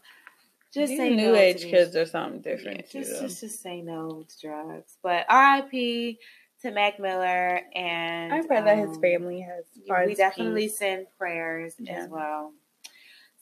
[0.77, 2.85] Just These say new no age kids or something different.
[2.93, 4.99] Yeah, just, just just say no to drugs.
[5.01, 6.19] But R.I.P.
[6.61, 9.65] to Mac Miller and I pray um, that his um, family has.
[10.05, 10.77] We definitely peace.
[10.77, 12.03] send prayers yeah.
[12.03, 12.53] as well.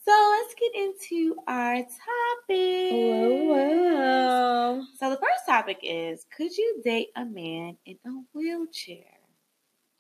[0.06, 2.94] So let's get into our topic.
[2.94, 4.84] Whoa, whoa.
[4.98, 9.04] So the first topic is could you date a man in a wheelchair?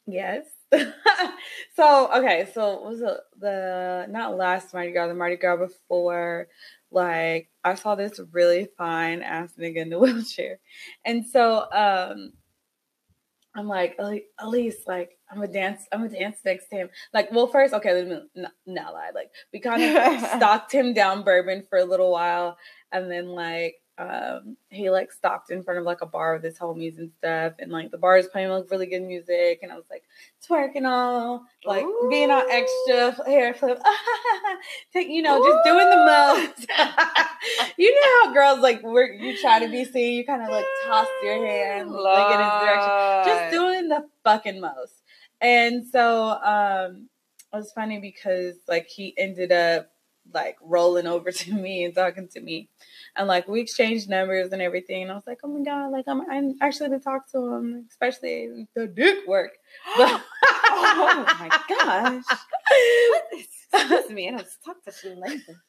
[0.08, 0.46] Yes.
[1.76, 6.48] so okay, so was it the not last Mardi Gras, the Mardi Gras before,
[6.92, 10.60] like I saw this really fine ass nigga in the wheelchair.
[11.06, 12.34] And so um
[13.56, 13.98] I'm like,
[14.40, 16.90] Elise, like, I'm a dance, I'm a dance next to him.
[17.14, 19.12] Like, well, first, okay, let me not, not lie.
[19.16, 22.58] Like, we kind of stalked him down Bourbon for a little while,
[22.92, 26.60] and then like um he like stopped in front of like a bar with his
[26.60, 29.76] homies and stuff and like the bar is playing like really good music and I
[29.76, 30.04] was like
[30.46, 32.08] twerking all like Ooh.
[32.10, 33.82] being on extra hair flip
[34.94, 35.46] take you know Ooh.
[35.46, 36.68] just doing the most
[37.78, 40.66] you know how girls like work you try to be seen you kind of like
[40.86, 42.92] toss your hand like in his direction
[43.24, 45.04] just doing the fucking most
[45.40, 47.08] and so um
[47.54, 49.90] it was funny because like he ended up
[50.34, 52.70] like rolling over to me and talking to me
[53.16, 55.04] and like we exchanged numbers and everything.
[55.04, 57.86] And I was like, oh my god, like I'm, I'm actually to talk to him,
[57.90, 59.52] especially the dick work.
[59.98, 60.22] But,
[60.78, 62.24] oh my gosh,
[63.74, 65.62] excuse me, I don't talk to you later.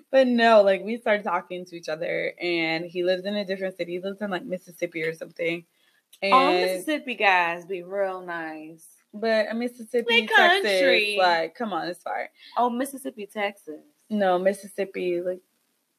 [0.10, 3.76] but no, like we started talking to each other, and he lives in a different
[3.76, 3.92] city.
[3.92, 5.64] He lives in like Mississippi or something.
[6.20, 8.86] And All Mississippi guys be real nice.
[9.14, 12.30] But a Mississippi, Texas, like, come on, it's far.
[12.56, 13.82] Oh, Mississippi, Texas.
[14.08, 15.40] No, Mississippi, like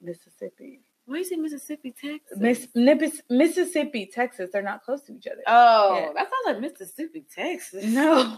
[0.04, 0.82] Mississippi.
[1.06, 2.38] Why you say Mississippi, Texas?
[2.76, 4.50] Miss, Mississippi, Texas.
[4.54, 5.42] They're not close to each other.
[5.48, 6.14] Oh, yeah.
[6.14, 7.84] that sounds like Mississippi, Texas.
[7.86, 8.38] No.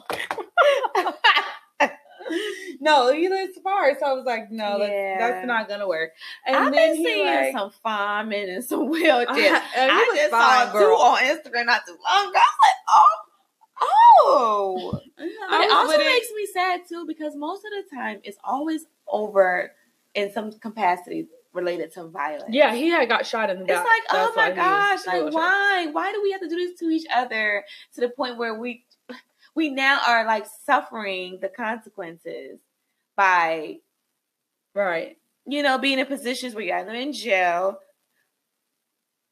[2.80, 3.97] no, either it's far.
[3.99, 5.17] So I was like, no, yeah.
[5.19, 6.12] that's, that's not gonna work.
[6.47, 9.28] And I've then been seeing like, some firemen and some wheelchairs.
[9.28, 10.97] I, I just saw girl.
[10.97, 12.39] two on Instagram not too long ago.
[12.39, 13.21] I was like, oh.
[14.28, 19.71] Oh, it also makes me sad too because most of the time it's always over
[20.13, 22.49] in some capacity related to violence.
[22.49, 23.85] Yeah, he had got shot in the back.
[23.85, 25.87] It's like, oh my gosh, like why?
[25.91, 27.63] Why do we have to do this to each other
[27.95, 28.85] to the point where we
[29.55, 32.59] we now are like suffering the consequences
[33.15, 33.77] by
[34.73, 35.17] Right.
[35.47, 37.79] you know being in positions where you're either in jail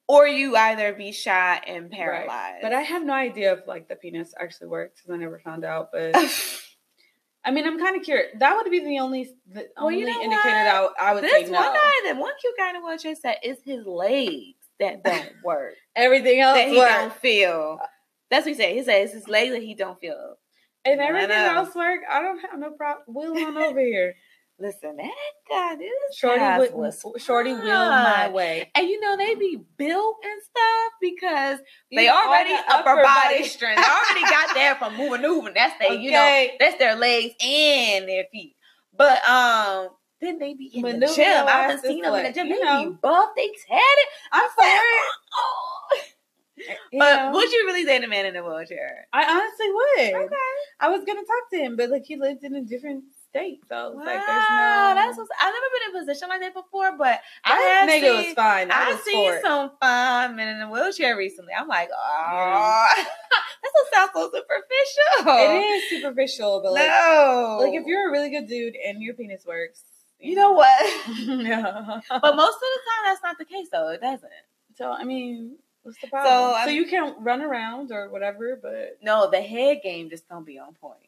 [0.08, 2.30] or you either be shot and paralyzed.
[2.30, 2.60] Right.
[2.62, 5.66] But I have no idea if like the penis actually works because I never found
[5.66, 5.90] out.
[5.92, 6.16] But
[7.46, 8.30] I mean, I'm kind of curious.
[8.40, 11.24] That would be the only the Well, you only know indicator that I, I would
[11.24, 14.56] this say one guy, that one cute guy in the wheelchair said, "It's his legs
[14.80, 16.92] that don't work, Everything else that he works.
[16.94, 17.80] don't feel."
[18.32, 18.74] That's what he said.
[18.74, 20.36] He said it's his legs that he don't feel.
[20.86, 23.04] If everything else work, I don't have no problem.
[23.16, 24.16] Wheel on over here.
[24.60, 25.12] Listen, that
[25.50, 28.70] guy, this Shorty, wi- was shorty wheel my way.
[28.76, 31.60] And you know they be built and stuff because
[31.94, 33.82] they already the upper, body, strength.
[33.82, 35.54] They already got that from moving, moving.
[35.56, 38.56] That's their, you know, that's their legs and their feet.
[38.96, 39.90] But um,
[40.22, 41.46] then they be in the gym.
[41.46, 42.48] Been seeing this them in the gym.
[42.48, 42.90] you They know.
[42.92, 43.30] be buff.
[43.36, 44.08] They tatted.
[44.32, 45.02] I'm it.
[45.38, 45.70] Oh.
[46.94, 47.32] You But know?
[47.34, 49.08] would you really date a man in a wheelchair?
[49.12, 50.26] I honestly would.
[50.28, 50.36] Okay.
[50.80, 53.88] I was gonna talk to him, but like he lived in a different so I
[53.88, 56.54] was Wow, like, "There's no." that's what's, I've never been in a position like that
[56.54, 58.72] before, but I that have nigga seen, was fine.
[58.72, 61.54] I was seen for some fun men in a wheelchair recently.
[61.58, 65.34] I'm like, oh, that don't sound so superficial.
[65.56, 69.16] It is superficial, but like, no, like if you're a really good dude and your
[69.16, 69.84] penis works,
[70.20, 70.80] you know what?
[71.18, 72.00] yeah.
[72.10, 73.90] but most of the time, that's not the case, though.
[73.90, 74.30] It doesn't.
[74.76, 76.32] so I mean, what's the problem?
[76.32, 80.46] So, I'm- you can run around or whatever, but No, the head game just don't
[80.46, 81.00] be on point.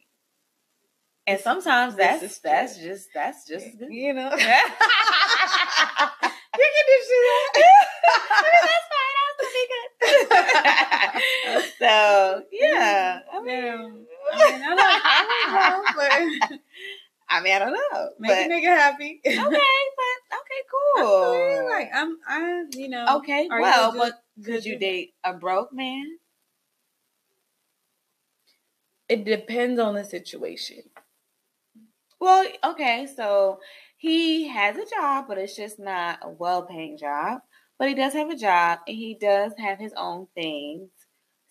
[1.27, 2.87] And sometimes that's that's true.
[2.87, 4.59] just that's just you know, you Yeah.
[6.55, 7.51] can do shit.
[8.61, 9.13] that's fine.
[9.39, 11.63] That's pretty good.
[11.79, 14.05] so yeah, I mean, Damn.
[14.33, 15.81] I mean, I don't, I
[16.49, 16.57] know,
[17.29, 19.21] I mean, I don't know, make but a nigga happy.
[19.25, 20.61] okay, but okay,
[20.95, 21.69] cool.
[21.71, 26.05] like I'm, I, you know, okay, well, but good could you date a broke man?
[29.09, 30.83] It depends on the situation.
[32.25, 33.59] Well, okay, so
[33.97, 37.41] he has a job, but it's just not a well-paying job.
[37.77, 40.89] But he does have a job, and he does have his own things,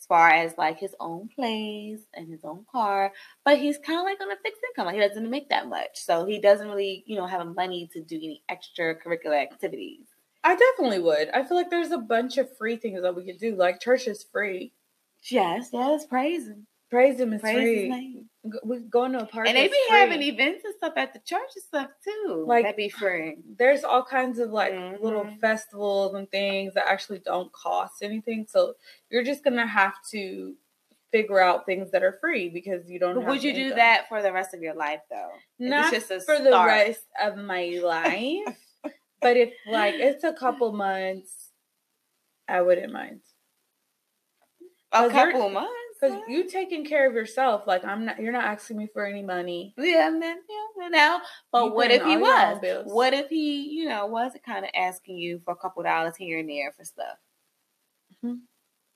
[0.01, 3.13] as far as like his own place and his own car.
[3.45, 5.91] But he's kind of like on a fixed income; like he doesn't make that much,
[5.95, 10.09] so he doesn't really, you know, have money to do any extra extracurricular activities.
[10.43, 11.29] I definitely would.
[11.31, 13.55] I feel like there's a bunch of free things that we could do.
[13.55, 14.73] Like church is free.
[15.31, 17.89] Yes, yes, praise him, Praise him is praise his free.
[17.89, 18.31] name.
[18.49, 19.49] Go- We go into a park.
[19.49, 19.97] And they be free.
[19.99, 22.45] having events and stuff at the church and stuff too.
[22.47, 23.37] Like- that be free.
[23.57, 25.01] There's all kinds of like Mhm.
[25.01, 28.47] little festivals and things that actually don't cost anything.
[28.47, 28.75] So
[29.11, 30.57] you're just gonna have to
[31.11, 33.15] figure out things that are free because you don't.
[33.15, 33.79] But would you do income.
[33.79, 35.31] that for the rest of your life, though?
[35.59, 38.59] Not it's just a for the rest of my life,
[39.21, 41.51] but if like it's a couple months,
[42.47, 43.21] I wouldn't mind.
[44.93, 45.73] A couple months.
[46.09, 48.21] Because you taking care of yourself, like I'm not.
[48.21, 49.75] You're not asking me for any money.
[49.79, 50.39] Yeah, man.
[50.79, 51.21] Yeah, now,
[51.53, 52.85] but You what if he all your own was?
[52.87, 56.39] What if he, you know, was kind of asking you for a couple dollars here
[56.39, 57.17] and there for stuff?
[58.25, 58.41] Mhm.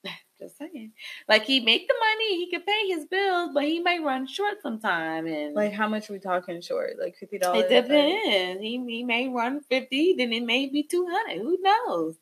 [0.38, 0.92] Just saying.
[1.29, 4.62] Like he make the money, he could pay his bills, but he may run short
[4.62, 6.94] sometime, and Like how much we talking short?
[7.01, 7.64] Like fifty dollars.
[7.71, 8.62] it depends.
[8.62, 11.42] He he may run fifty, then it may be two hundred.
[11.42, 12.16] Who knows?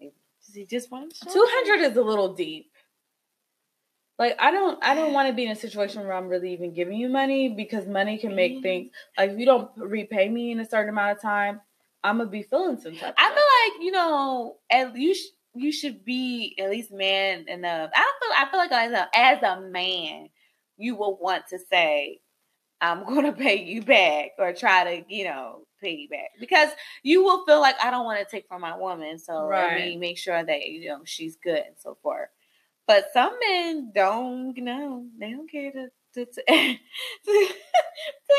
[0.00, 1.32] Does he just runs short.
[1.32, 2.71] Two hundred is a little deep.
[4.22, 6.72] Like I don't, I don't want to be in a situation where I'm really even
[6.72, 10.60] giving you money because money can make things like if you don't repay me in
[10.60, 11.60] a certain amount of time,
[12.04, 13.14] I'm gonna be feeling some type.
[13.18, 17.90] I feel like you know, at you sh- you should be at least man enough.
[17.92, 18.32] I don't feel.
[18.38, 20.28] I feel like as a, as a man,
[20.76, 22.20] you will want to say,
[22.80, 26.68] "I'm going to pay you back" or try to you know pay you back because
[27.02, 29.96] you will feel like I don't want to take from my woman, so let me
[29.96, 32.28] make sure that you know she's good and so forth.
[32.92, 35.88] But some men don't, know, they don't care to.
[36.12, 37.48] To, to, to,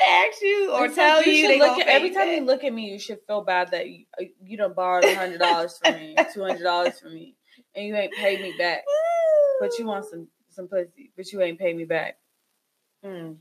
[0.08, 2.38] ask you or It's tell like you, they look at, every time back.
[2.38, 5.40] you look at me, you should feel bad that you uh, you don't borrow hundred
[5.40, 7.36] dollars from me, two hundred dollars from me,
[7.74, 8.84] and you ain't paid me back.
[9.60, 12.20] But you want some some pussy, but you ain't paid me back.
[13.04, 13.38] Mm,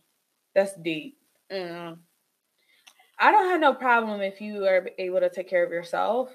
[0.54, 1.18] That's deep.
[1.52, 1.98] mm.
[3.18, 6.30] I don't have no problem if you are able to take care of yourself.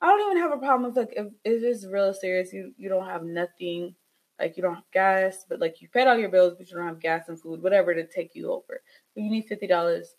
[0.00, 2.88] I don't even have a problem with like if, if it's real serious, you you
[2.88, 3.94] don't have nothing,
[4.38, 6.86] like you don't have gas, but like you paid all your bills, but you don't
[6.86, 8.82] have gas and food, whatever to take you over.
[9.14, 10.14] But you need fifty dollars.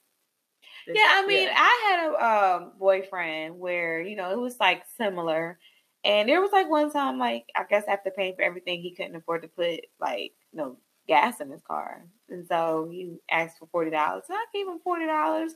[0.87, 2.25] Yeah, I mean, I had a
[2.63, 5.59] um, boyfriend where you know it was like similar,
[6.03, 9.15] and there was like one time, like I guess after paying for everything, he couldn't
[9.15, 10.77] afford to put like no
[11.07, 14.23] gas in his car, and so he asked for forty dollars.
[14.27, 15.53] So I gave him forty dollars,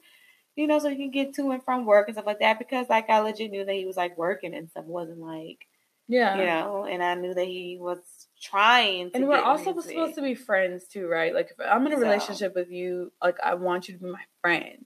[0.55, 2.59] you know, so he can get to and from work and stuff like that.
[2.59, 4.85] Because like I legit knew that he was like working and stuff.
[4.85, 5.67] Wasn't like
[6.07, 6.37] Yeah.
[6.37, 9.11] you know, and I knew that he was trying.
[9.11, 9.91] To and we're also music.
[9.91, 11.33] supposed to be friends too, right?
[11.33, 14.09] Like if I'm in a So- relationship with you, like I want you to be
[14.11, 14.85] my friend.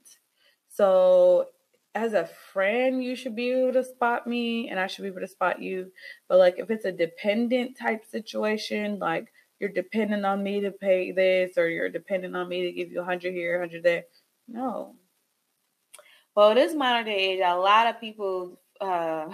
[0.68, 1.48] So
[1.94, 5.20] as a friend, you should be able to spot me and I should be able
[5.22, 5.90] to spot you.
[6.28, 11.12] But like if it's a dependent type situation, like you're dependent on me to pay
[11.12, 14.04] this or you're dependent on me to give you a hundred here, a hundred there.
[14.46, 14.94] No.
[16.34, 19.32] Well, this modern day age, a lot of people uh,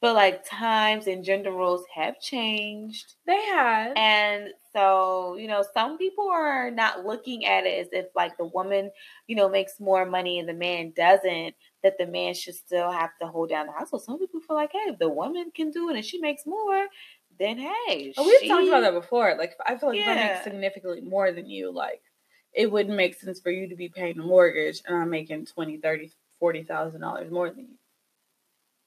[0.00, 3.14] feel like times and gender roles have changed.
[3.26, 3.92] They have.
[3.96, 8.46] And so, you know, some people are not looking at it as if like the
[8.46, 8.90] woman,
[9.26, 13.10] you know, makes more money and the man doesn't, that the man should still have
[13.20, 14.02] to hold down the household.
[14.04, 16.86] Some people feel like, hey, if the woman can do it and she makes more,
[17.38, 18.12] then hey.
[18.16, 19.36] Oh, we've she- talked about that before.
[19.36, 22.02] Like, I feel like if I make significantly more than you, like,
[22.52, 25.78] it wouldn't make sense for you to be paying a mortgage and I'm making twenty,
[25.78, 27.78] thirty, forty thousand dollars more than you.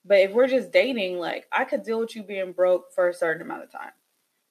[0.06, 3.14] But if we're just dating, like, I could deal with you being broke for a
[3.14, 3.92] certain amount of time.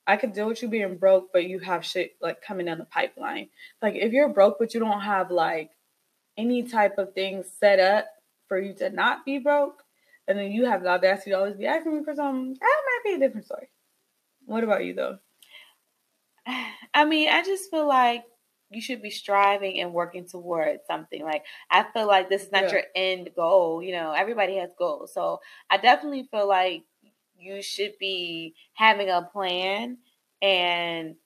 [0.07, 2.85] I could deal with you being broke, but you have shit like coming down the
[2.87, 3.49] pipeline.
[3.81, 5.71] Like, if you're broke, but you don't have like
[6.37, 8.07] any type of things set up
[8.49, 9.83] for you to not be broke,
[10.27, 13.01] and then you have the audacity to always be asking me for something, that might
[13.05, 13.69] be a different story.
[14.47, 15.19] What about you though?
[16.95, 18.25] I mean, I just feel like
[18.73, 21.23] you should be striving and working towards something.
[21.25, 22.73] Like I feel like this is not Yeah.
[22.73, 23.83] your end goal.
[23.83, 25.13] You know, everybody has goals.
[25.13, 26.85] So I definitely feel like
[27.39, 29.99] you should be having a plan
[30.41, 31.17] and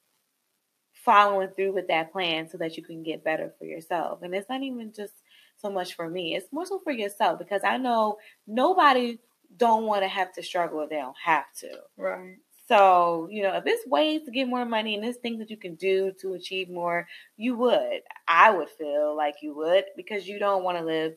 [0.93, 4.23] following through with that plan so that you can get better for yourself.
[4.23, 5.15] And it's not even just
[5.57, 6.35] so much for me.
[6.35, 9.19] It's more so for yourself because I know nobody
[9.57, 11.79] don't want to have to struggle if they don't have to.
[11.97, 12.39] Right.
[12.69, 15.57] So, you know, if it's ways to get more money and there's things that you
[15.57, 18.01] can do to achieve more, you would.
[18.27, 21.15] I would feel like you would because you don't want to live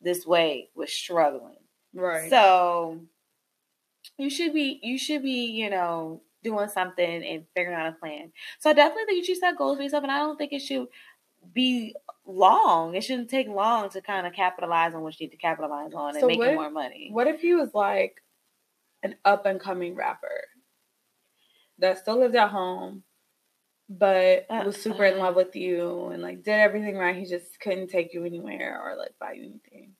[0.00, 1.56] this way with struggling.
[1.92, 2.30] Right.
[2.30, 3.00] So
[4.18, 8.30] you should be you should be, you know, doing something and figuring out a plan.
[8.60, 10.60] So I definitely think you should set goals for yourself and I don't think it
[10.60, 10.86] should
[11.52, 11.94] be
[12.26, 12.94] long.
[12.94, 16.10] It shouldn't take long to kind of capitalize on what you need to capitalize on
[16.10, 17.08] and So what if- more money.
[17.10, 18.22] What if he was like
[19.02, 20.44] an up and coming rapper
[21.78, 23.02] that still lived at home,
[23.88, 25.24] but uh, was super in uh-huh.
[25.24, 27.16] love with you and like did everything right?
[27.16, 29.92] He just couldn't take you anywhere or like buy you anything.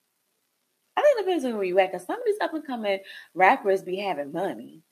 [0.97, 1.93] I think it depends on where you at.
[1.93, 3.01] Cause some of these up and coming
[3.35, 4.83] rappers be having money.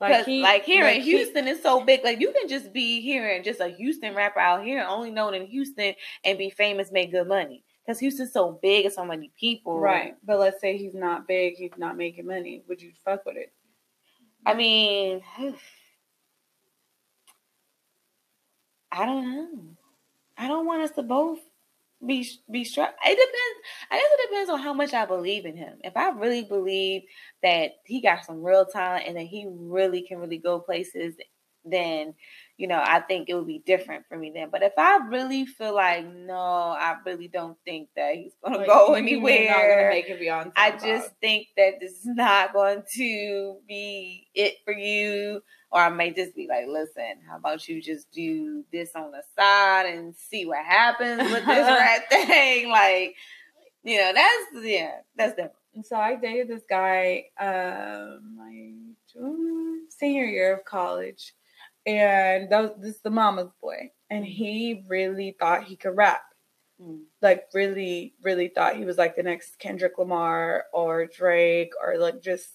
[0.00, 2.02] Like Like, he, like here like in he- Houston is so big.
[2.04, 5.46] Like you can just be hearing just a Houston rapper out here, only known in
[5.46, 7.64] Houston, and be famous, make good money.
[7.86, 9.78] Cause Houston's so big and so many people.
[9.78, 10.16] right?
[10.24, 12.62] But let's say he's not big, he's not making money.
[12.68, 13.52] Would you fuck with it?
[14.44, 15.22] I mean,
[18.92, 19.48] I don't know.
[20.38, 21.40] I don't want us to both
[22.06, 22.94] be be struck.
[23.06, 23.68] It depends.
[23.90, 25.78] I guess it depends on how much I believe in him.
[25.84, 27.02] If I really believe
[27.42, 31.14] that he got some real talent and that he really can really go places,
[31.64, 32.14] then
[32.58, 34.50] you know I think it would be different for me then.
[34.50, 38.66] But if I really feel like no, I really don't think that he's gonna Like,
[38.66, 39.90] go you mean you're not gonna anywhere.
[39.90, 40.52] make it beyond.
[40.56, 45.40] I just think that this is not going to be it for you.
[45.72, 49.22] Or I may just be like, listen, how about you just do this on the
[49.38, 52.68] side and see what happens with this rap thing?
[52.68, 53.16] Like,
[53.82, 55.54] you know, that's yeah, that's different.
[55.74, 58.72] And so I dated this guy um my
[59.12, 61.34] junior- senior year of college,
[61.86, 66.22] and that was this is the mama's boy, and he really thought he could rap.
[66.80, 67.04] Mm.
[67.22, 72.20] Like really, really thought he was like the next Kendrick Lamar or Drake or like
[72.22, 72.50] just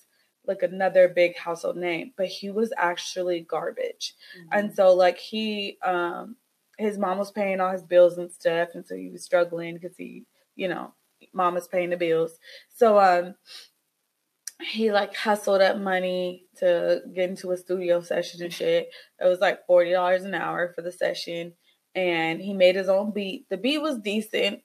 [0.48, 2.14] like another big household name.
[2.18, 4.16] But he was actually garbage.
[4.52, 6.36] And so like he um
[6.78, 9.98] his mom was paying all his bills and stuff and so he was struggling because
[9.98, 10.94] he, you know,
[11.34, 12.40] mom was paying the bills.
[12.76, 13.36] So um
[14.62, 18.90] he like hustled up money to get into a studio session and shit.
[19.20, 21.54] It was like forty dollars an hour for the session.
[21.96, 23.48] And he made his own beat.
[23.50, 24.62] The beat was decent.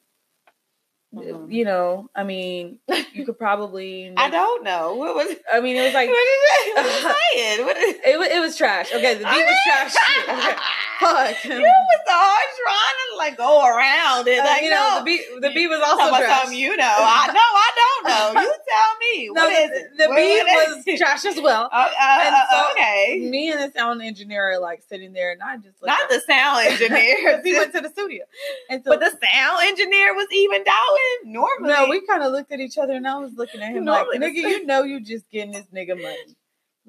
[1.14, 1.52] Mhm.
[1.52, 2.78] You know, I mean,
[3.12, 4.14] you could probably.
[4.16, 4.94] I don't know.
[4.94, 7.02] What was I mean, it was like what is is
[7.34, 7.66] saying?
[7.66, 8.28] What is it was.
[8.28, 8.92] It was trash.
[8.94, 9.92] Okay, the beat was trash.
[9.92, 10.32] too.
[10.32, 10.56] Okay.
[11.00, 11.44] Fuck.
[11.44, 14.38] You was hard trying to like go around it.
[14.40, 14.98] Uh, Like, you know, no.
[15.00, 15.20] the beat.
[15.40, 16.40] The beat was also trash.
[16.40, 16.96] something you know.
[16.96, 17.50] I know.
[17.66, 18.04] I don't
[18.34, 18.40] know.
[18.40, 19.26] You tell me.
[19.32, 19.98] No, what is the, it?
[19.98, 21.68] the What- beat what was trash as well.
[21.72, 23.28] Uh, uh, And uh, so- okay.
[23.30, 26.08] Me and the sound engineer are like sitting there, and I just Not up.
[26.10, 27.40] the sound engineer.
[27.42, 28.24] he went to the studio,
[28.70, 31.72] and so but the sound engineer was even down normally.
[31.72, 34.18] no, we kind of looked at each other, and I was looking at him Normally
[34.18, 36.36] like, "Nigga, you know you just getting this nigga money."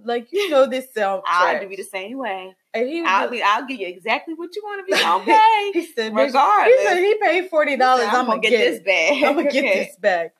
[0.04, 1.22] Like you know this sound.
[1.28, 2.56] I'll be the same way.
[2.74, 5.00] And he I'll be, I'll give you exactly what you want to be.
[5.00, 6.76] Okay, he said, regardless.
[6.80, 8.08] He said he paid forty dollars.
[8.10, 9.12] I'm, gonna get, this back.
[9.24, 10.32] I'm gonna get this bag.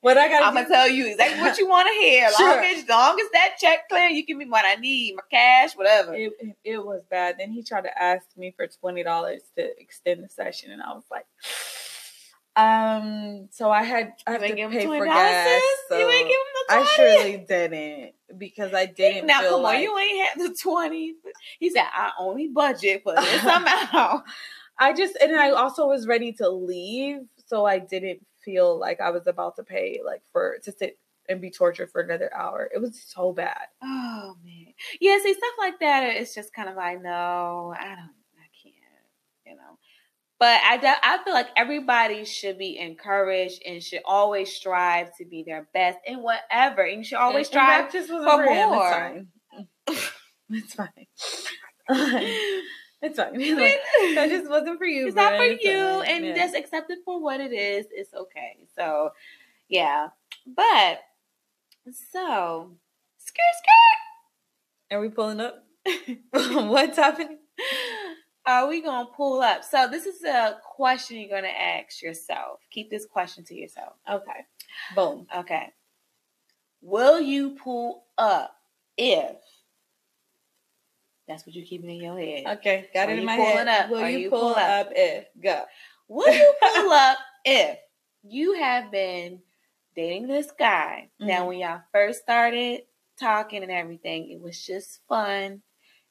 [0.00, 2.22] What I gotta I'm gonna tell you exactly what you want to hear.
[2.24, 2.60] Long Sure.
[2.60, 6.14] as long as that check clear, you give me what I need, my cash, whatever.
[6.14, 7.36] it, it, it was bad.
[7.38, 10.92] Then he tried to ask me for twenty dollars to extend the session, and I
[10.92, 11.26] was like,
[12.56, 13.48] um.
[13.50, 15.62] So I had I You have to pay for gas.
[15.88, 19.56] So you ain't give him the I surely didn't because I didn't now feel come
[19.58, 21.14] on, like you ain't had the twenty.
[21.58, 24.24] He said I only budget for this amount.
[24.78, 29.10] I just and I also was ready to leave, so I didn't feel like I
[29.10, 32.68] was about to pay like for to sit and be tortured for another hour.
[32.74, 33.66] It was so bad.
[33.82, 35.18] Oh man, yeah.
[35.22, 36.02] See stuff like that.
[36.16, 38.74] It's just kind of like no, I don't, I can't,
[39.46, 39.78] you know.
[40.40, 45.24] But I, de- I feel like everybody should be encouraged and should always strive to
[45.24, 48.42] be their best in whatever, and you should always And- and strive that just for
[48.42, 48.68] him.
[48.68, 49.22] more.
[50.54, 50.88] It's fine.
[50.96, 51.48] It's
[51.88, 52.62] fine.
[53.02, 53.32] it's fine.
[53.58, 53.80] Like,
[54.14, 55.08] that just wasn't for you.
[55.08, 55.42] it's not for.
[55.42, 56.06] It's you, fine.
[56.06, 56.34] and Yeah.
[56.36, 57.86] just accept it for what it is.
[57.90, 58.58] It's okay.
[58.76, 59.10] So,
[59.68, 60.08] yeah.
[60.46, 61.00] But
[62.12, 62.70] so
[63.18, 63.42] skirt
[64.90, 65.64] Are we pulling up?
[66.32, 67.38] What's happening?
[68.46, 69.62] Are we gonna pull up?
[69.64, 72.60] So this is a question you're gonna ask yourself.
[72.70, 73.94] Keep this question to yourself.
[74.10, 74.46] Okay.
[74.94, 75.26] Boom.
[75.36, 75.68] Okay.
[76.80, 78.56] Will you pull up
[78.96, 79.36] if
[81.28, 82.58] that's what you're keeping in your head?
[82.58, 82.88] Okay.
[82.92, 83.68] Got Are it in my head.
[83.68, 83.90] up?
[83.90, 84.86] Will you, you pull pull up?
[84.88, 84.92] up?
[84.94, 85.62] if go?
[86.08, 87.78] Will you pull up if
[88.22, 89.40] you have been
[89.94, 91.10] dating this guy?
[91.20, 91.46] Now, Mhm.
[91.48, 92.82] when y'all first started
[93.18, 95.62] talking and everything, it was just fun.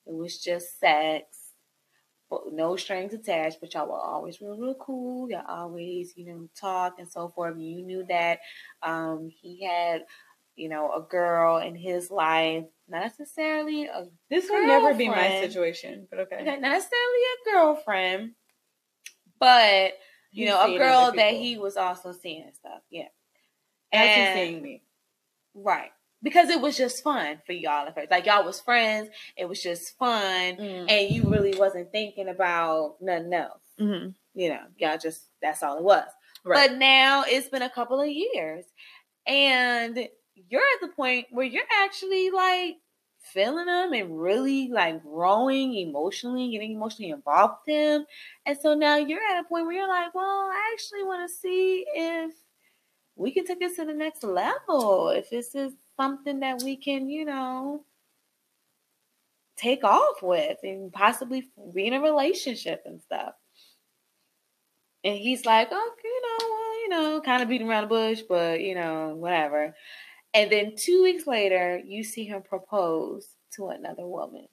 [0.06, 1.52] It was just sex,
[2.30, 3.60] but no strings attached.
[3.62, 5.30] But y'all were always real, real cool.
[5.30, 7.58] Y'all always, you know, talk and so forth.
[7.60, 8.40] You knew that
[8.82, 10.06] um, he had,
[10.56, 15.42] you know, a girl in his life, not necessarily a This would never be my
[15.42, 16.44] situation, but okay.
[16.44, 18.32] not necessarily a girlfriend,
[19.40, 19.94] but
[20.32, 22.82] you He's know, a girl that he was also seeing and stuff.
[22.90, 23.08] Yeah.
[23.92, 24.84] as he's seeing me.
[25.54, 25.92] Right.
[26.24, 28.12] Because it was just fun for y'all at first.
[28.12, 29.10] Like y'all was friends.
[29.36, 30.60] It was just fun.
[30.60, 33.64] And you really wasn't thinking about nothing else.
[33.80, 34.10] Mm-hmm.
[34.36, 36.08] You know, y'all just that's all it was.
[36.46, 36.70] Right.
[36.70, 38.66] But now it's been a couple of years.
[39.26, 40.08] And
[40.50, 42.76] you're at the point where you're actually like
[43.22, 48.06] feeling them and really like growing emotionally, getting emotionally involved with them.
[48.46, 51.36] And so now you're at a point where you're like, well, I actually want to
[51.36, 52.34] see if
[53.16, 55.10] we can take this to the next level.
[55.10, 57.86] If this is something that we can, you know,
[59.58, 63.34] take off with and possibly be in a relationship and stuff.
[65.04, 68.22] And he's like, oh, you know, well, you know, kind of beating around the bush,
[68.28, 69.76] but you know, whatever.
[70.34, 74.48] And then two weeks later, you see him propose to another woman.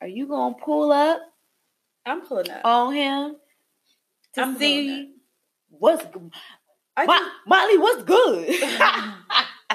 [0.00, 1.20] Are you gonna pull up
[2.06, 2.60] I'm pulling up.
[2.64, 3.36] on him
[4.34, 5.14] to I'm see
[5.70, 6.10] what's g-
[6.96, 7.78] I Mo- Molly?
[7.78, 8.48] What's good?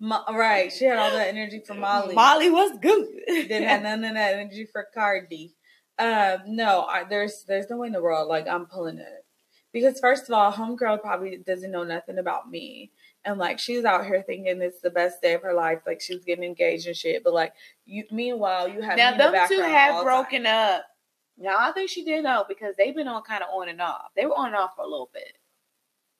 [0.00, 0.72] Mo- right.
[0.72, 2.14] She had all that energy for Molly.
[2.14, 3.06] Molly, what's good?
[3.26, 5.54] Didn't have none of that energy for Cardi.
[5.98, 9.24] Um, no, I, there's there's no way in the world like I'm pulling it
[9.72, 12.90] because first of all, homegirl probably doesn't know nothing about me,
[13.26, 16.24] and like she's out here thinking it's the best day of her life, like she's
[16.24, 17.24] getting engaged and shit.
[17.24, 17.52] But like
[17.84, 20.76] you, meanwhile, you have me now in the them two have broken time.
[20.76, 20.84] up.
[21.36, 24.12] Now I think she did know because they've been on kind of on and off.
[24.16, 25.32] They were on and off for a little bit.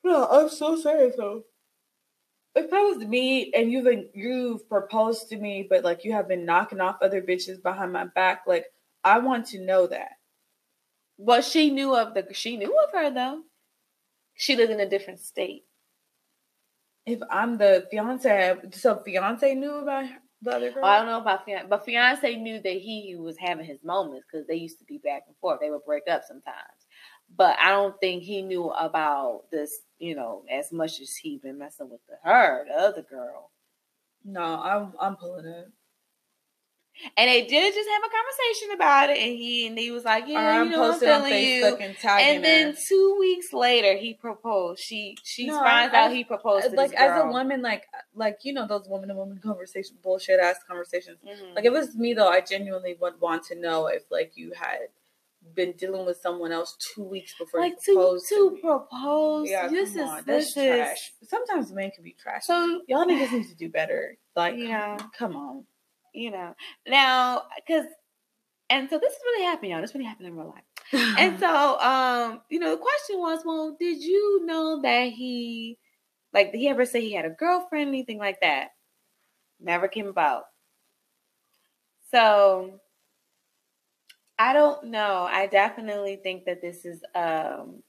[0.03, 1.43] No, I'm so sorry though.
[2.55, 6.27] If that was me and you've been, you've proposed to me, but like you have
[6.27, 8.65] been knocking off other bitches behind my back, like
[9.03, 10.11] I want to know that.
[11.17, 13.43] Well, she knew of the she knew of her though.
[14.35, 15.66] She lived in a different state.
[17.07, 20.09] If I'm the fiance, so fiance knew about
[20.41, 20.83] the other girl.
[20.83, 24.27] Well, I don't know about fiance, but fiance knew that he was having his moments
[24.29, 25.59] because they used to be back and forth.
[25.61, 26.85] They would break up sometimes,
[27.35, 29.79] but I don't think he knew about this.
[29.99, 33.51] You know, as much as he been messing with the, her, the other girl.
[34.25, 35.71] No, I'm I'm pulling it.
[37.15, 40.25] And they did just have a conversation about it, and he and he was like,
[40.27, 42.77] "Yeah, I'm you know, I'm posting on feeling you." And tagging And then her.
[42.87, 44.79] two weeks later, he proposed.
[44.81, 47.85] She she No, finds I- out he proposed to like this as a woman, like
[48.15, 51.19] like you know those woman to woman conversation bullshit ass conversations.
[51.25, 51.55] Mhm.
[51.55, 54.53] Like if it was me though, I genuinely would want to know if like you
[54.55, 54.87] had
[55.53, 58.59] been dealing with someone else two weeks before like you to proposed to me.
[58.59, 59.49] propose.
[59.49, 61.11] Yeah, this come is on, this that's is trash.
[61.29, 62.41] Sometimes men can be trash.
[62.45, 64.17] so Y'all niggas need to do better.
[64.35, 64.97] Like, You know.
[65.17, 65.65] come on.
[66.13, 66.53] You know
[66.87, 67.85] now because
[68.69, 69.81] and so this is really happening, y'all.
[69.81, 70.63] This really happened in real life.
[71.17, 75.77] And so, um, you know, the question was, well, did you know that he,
[76.33, 78.69] like, did he ever say he had a girlfriend, anything like that?
[79.59, 80.43] Never came about.
[82.11, 82.79] So
[84.37, 85.27] I don't know.
[85.29, 87.83] I definitely think that this is um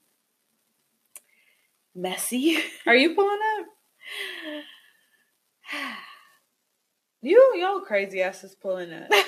[1.94, 2.58] messy.
[2.86, 3.66] Are you pulling up?
[7.22, 9.08] You y'all crazy asses pulling up.
[9.10, 9.24] I,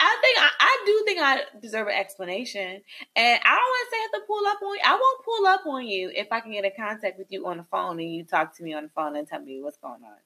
[0.00, 2.82] I think I, I do think I deserve an explanation,
[3.16, 4.80] and I don't want to say I have to pull up on you.
[4.84, 7.58] I won't pull up on you if I can get in contact with you on
[7.58, 10.02] the phone and you talk to me on the phone and tell me what's going
[10.02, 10.16] on.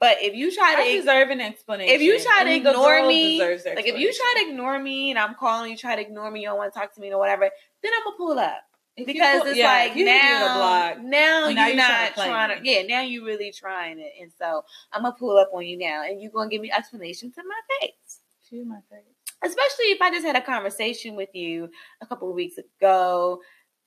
[0.00, 1.94] But if you try to I deserve an explanation.
[1.94, 5.34] if you try to ignore me, like if you try to ignore me and I'm
[5.34, 7.50] calling you, try to ignore me, you don't want to talk to me or whatever,
[7.82, 8.64] then I'm gonna pull up
[8.96, 12.14] because it's yeah, like you hit a now, now, now you're you're trying not to
[12.14, 15.64] trying to, yeah, now you're really trying it, and so I'm gonna pull up on
[15.64, 18.20] you now, and you're gonna give me explanations in my face.
[18.50, 19.00] to my face.
[19.44, 21.68] Especially if I just had a conversation with you
[22.00, 23.40] a couple of weeks ago,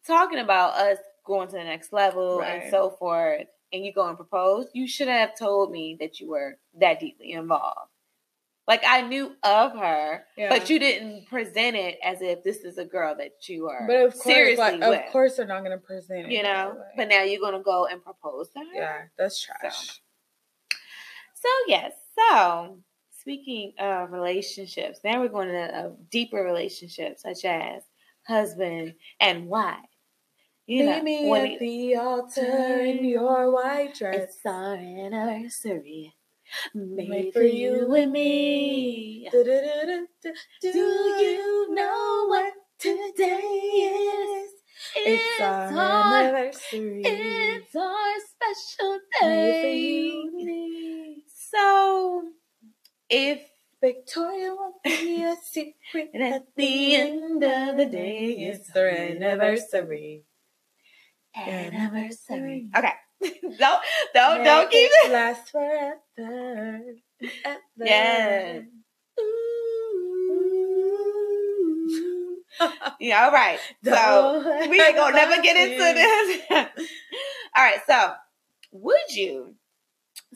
[0.05, 4.17] talking about us going to the next level and so forth, and you go and
[4.17, 7.89] propose, you should have told me that you were that deeply involved.
[8.67, 10.49] Like I knew of her, Yeah.
[10.49, 13.97] but you didn't present it as if this is a girl that you are But
[13.97, 15.05] of course, seriously like, with.
[15.05, 16.31] of course, they're not gonna present it.
[16.31, 16.75] you know.
[16.97, 18.65] But now you're gonna go and propose to her.
[18.73, 20.01] yeah, that's trash.
[21.35, 21.93] So yes.
[22.17, 22.79] So
[23.19, 25.55] speaking of relationships, now we're going to
[25.87, 27.83] a deeper relationship, such as
[28.27, 29.77] husband and wife.
[30.65, 33.09] You know, Meet me at it- the altar in mm.
[33.11, 34.15] your white dress.
[34.15, 36.15] it's our anniversary,
[36.73, 39.29] made, Made for you and me.
[39.31, 44.51] Do you know what today is?
[44.95, 47.01] It's our anniversary.
[47.05, 49.77] It's our special day.
[49.77, 51.23] you and me.
[51.27, 52.23] So,
[53.09, 53.41] if
[53.81, 56.11] Victoria won't be a secret.
[56.13, 60.23] and at the end of the day, it's their anniversary.
[61.35, 62.69] Anniversary.
[62.75, 62.93] Okay.
[63.59, 63.81] don't
[64.13, 65.11] don't don't Make keep it it.
[65.11, 66.81] last forever.
[67.45, 67.59] ever.
[67.77, 68.61] Yeah.
[72.99, 73.59] Yeah, all right.
[73.83, 76.41] So we ain't gonna never get into this.
[77.55, 77.79] all right.
[77.87, 78.13] So,
[78.71, 79.55] would you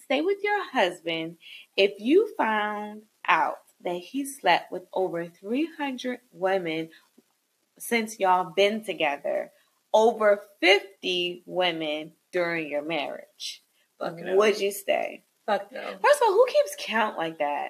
[0.04, 1.38] stay with your husband
[1.78, 6.90] if you found out that he slept with over 300 women
[7.78, 9.52] since y'all been together,
[9.94, 13.64] over 50 women during your marriage?
[14.00, 14.36] Fuck no.
[14.36, 15.24] Would you stay?
[15.46, 15.82] Fuck no.
[15.82, 17.70] First of all, who keeps count like that?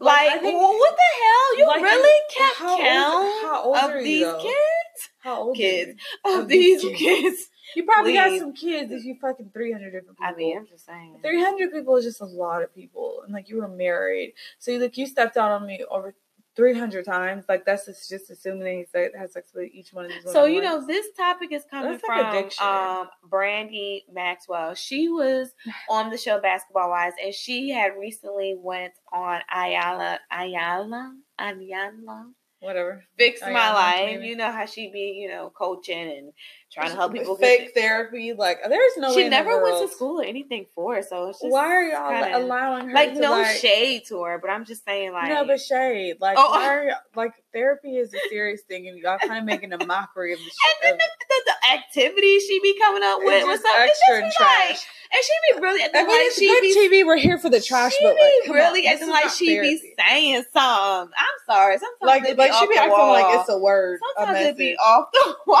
[0.00, 1.58] Like, Like, think- wh- what the hell?
[1.58, 4.42] You like, really kept how old- count how old are of you, these though?
[4.42, 5.08] kids?
[5.20, 6.00] How old Kids.
[6.24, 6.36] Are you?
[6.36, 6.98] Of Of these kids.
[6.98, 7.48] kids.
[7.74, 10.26] you probably got some kids if you fucking 300 different people.
[10.26, 11.18] I mean, I'm just saying.
[11.22, 13.22] 300 people is just a lot of people.
[13.24, 14.34] And like you were married.
[14.58, 16.14] So like you stepped out on me over
[16.58, 17.44] 300 times.
[17.48, 20.32] Like that's just, just assuming that he has sex with each one of these women.
[20.32, 22.66] So you know, this topic is coming That's like from addiction.
[22.66, 24.74] um Brandy Maxwell.
[24.74, 25.54] She was
[25.88, 33.04] on the show Basketball Wives, and she had recently went on Iyanla Iyanla Iyanla whatever.
[33.16, 34.22] Fix My Life.
[34.22, 36.32] You know how she'd be, you know, coaching and
[36.72, 37.36] trying to help people.
[37.36, 38.32] fake therapy.
[38.32, 41.40] Like there's no way she never went to school or anything for it, so it's
[41.40, 44.50] just Why are y'all kinda- allowing her like to no like, shade to her, but
[44.50, 46.16] I'm just saying like no, but shade.
[46.20, 46.50] Like, Oh.
[46.50, 46.68] why oh.
[46.68, 50.32] are y'all, like therapy is a serious thing, and y'all kind of making a mockery
[50.32, 50.44] of the
[50.88, 53.88] and then Of, the, the, the activities she be coming up with, with just something,
[53.88, 54.78] it's just and be like,
[55.10, 57.06] and she be really acting I mean, like it's she good be TV.
[57.06, 59.70] We're here for the trash, she but like, be really on, acting like she therapy.
[59.70, 61.14] be saying something.
[61.16, 64.46] I'm sorry, sometimes like be like she be acting like it's a word, a sometimes
[64.46, 65.60] it be off the wall.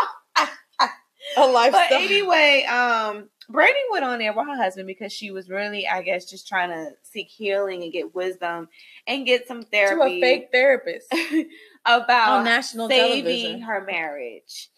[1.36, 1.86] a lifestyle.
[1.88, 6.02] But anyway, um, Brady went on there with her husband because she was really, I
[6.02, 8.68] guess, just trying to seek healing and get wisdom
[9.06, 11.06] and get some to therapy a fake therapist
[11.86, 13.60] about on national saving television.
[13.62, 14.68] her marriage.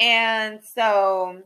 [0.00, 1.42] And so,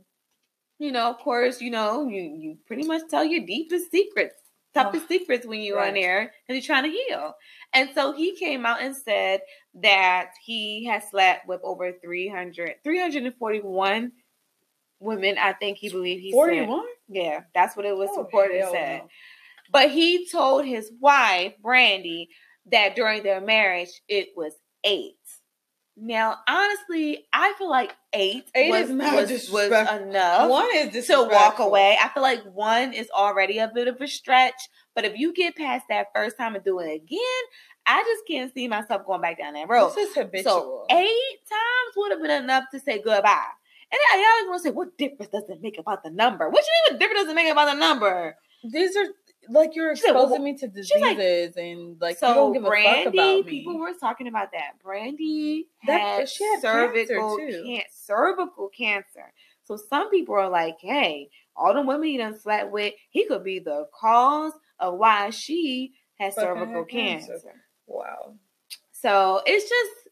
[0.78, 4.34] you know, of course, you know, you you pretty much tell your deepest secrets,
[4.74, 7.34] toughest secrets when you're on air and you're trying to heal.
[7.72, 9.40] And so he came out and said
[9.82, 14.12] that he has slept with over 300, 341
[15.00, 15.36] women.
[15.38, 16.34] I think he believed he said.
[16.36, 16.86] Forty-one.
[17.08, 18.98] Yeah, that's what it was Oh, reported hell said.
[19.02, 19.08] no.
[19.72, 22.28] But he told his wife, Brandy,
[22.70, 25.16] that during their marriage it was eight.
[25.96, 31.60] Now, honestly, I feel like eight, Eight was, was, was enough One is to walk
[31.60, 31.96] away.
[32.02, 34.54] I feel like one is already a bit of a stretch.
[34.94, 37.42] But if you get past that first time and do it again,
[37.86, 39.90] I just can't see myself going back down that road.
[39.94, 40.52] This is habitual.
[40.52, 43.44] So eight times would have been enough to say goodbye.
[43.92, 46.48] And always want to say, what difference does it make about the number?
[46.48, 48.36] What you mean, what difference does it make about the number?
[48.64, 49.06] These are
[49.48, 52.34] like you're She said, well, exposing me to she's like- diseases and like so you
[52.34, 53.42] don't give a fuck about me.
[53.44, 54.78] people were talking about that.
[54.82, 57.64] Brandy That- had, she had cervical cancer, too.
[57.64, 59.32] can- cervical cancer.
[59.64, 63.42] So some people are like, "Hey, all the women he done slept with, he could
[63.44, 67.32] be the cause of why she has cervical cancer.
[67.32, 67.54] cancer.
[67.86, 68.34] Wow.
[68.92, 70.03] So it's just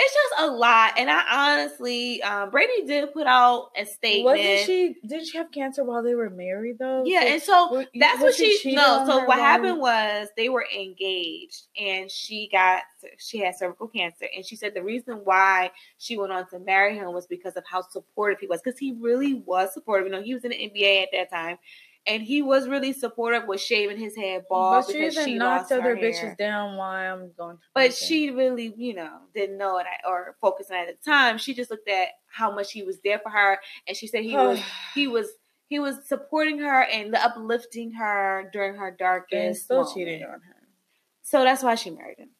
[0.00, 0.92] it's just a lot.
[0.96, 4.38] And I honestly, um, Brady did put out a statement.
[4.38, 4.96] Wasn't she?
[5.06, 7.04] Did she have cancer while they were married though?
[7.04, 8.56] Yeah, and so that's what she.
[8.58, 12.82] she no, so what happened was they were engaged, and she got
[13.18, 16.94] she had cervical cancer, and she said the reason why she went on to marry
[16.94, 20.06] him was because of how supportive he was, because he really was supportive.
[20.06, 21.58] You know, he was in the NBA at that time
[22.06, 25.96] and he was really supportive with shaving his head bald but because she knocked other
[25.96, 27.58] bitches down while I'm going.
[27.74, 31.38] But she really, you know, didn't know it or focus on it at the time.
[31.38, 34.34] She just looked at how much he was there for her, and she said he
[34.34, 34.60] was
[34.94, 35.28] he was
[35.68, 39.34] he was supporting her and uplifting her during her darkest.
[39.34, 39.94] And still moment.
[39.94, 40.56] cheating on her.
[41.22, 42.30] So that's why she married him.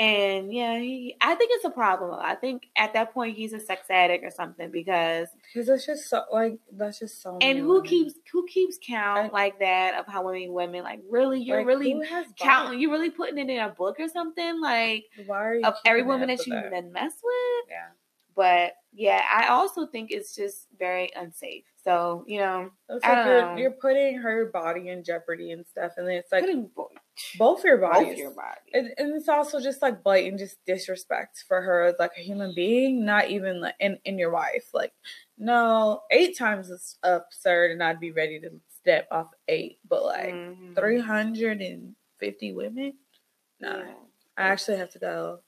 [0.00, 2.18] And yeah, he, I think it's a problem.
[2.18, 6.08] I think at that point he's a sex addict or something because because that's just
[6.08, 7.36] so like that's just so.
[7.42, 7.84] And who women.
[7.84, 12.02] keeps who keeps count like that of how many women like really you're like, really
[12.38, 15.74] counting you're really putting it in a book or something like why are you of
[15.84, 17.66] every woman that you've been messed with.
[17.68, 17.88] Yeah,
[18.34, 21.64] but yeah, I also think it's just very unsafe.
[21.82, 23.56] So you know, it's like you're, know.
[23.56, 26.70] you're putting her body in jeopardy and stuff, and then it's like putting
[27.38, 31.44] both your bodies, both your body, and, and, it's also just like blatant just disrespect
[31.48, 34.68] for her as like a human being, not even like in in your wife.
[34.74, 34.92] Like,
[35.38, 38.50] no, eight times is absurd, and I'd be ready to
[38.80, 41.00] step off eight, but like mm-hmm.
[41.00, 42.92] hundred and fifty women,
[43.58, 43.94] no, yeah.
[44.36, 45.40] I actually have to go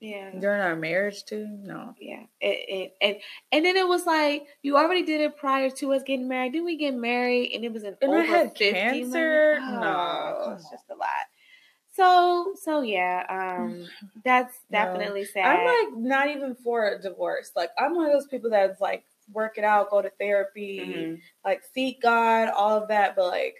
[0.00, 0.30] yeah.
[0.30, 1.46] During our marriage too?
[1.62, 1.94] No.
[2.00, 2.22] Yeah.
[2.40, 3.16] It, it, and
[3.52, 6.52] and then it was like you already did it prior to us getting married.
[6.52, 9.58] Didn't we get married and it was an and over I had 50 cancer?
[9.60, 10.52] Oh, no.
[10.54, 11.08] It's just a lot.
[11.92, 13.86] So so yeah, um
[14.24, 15.26] that's definitely no.
[15.34, 15.44] sad.
[15.44, 17.52] I'm like not even for a divorce.
[17.54, 21.14] Like I'm one of those people that's like work it out, go to therapy, mm-hmm.
[21.44, 23.56] like seek God, all of that, but like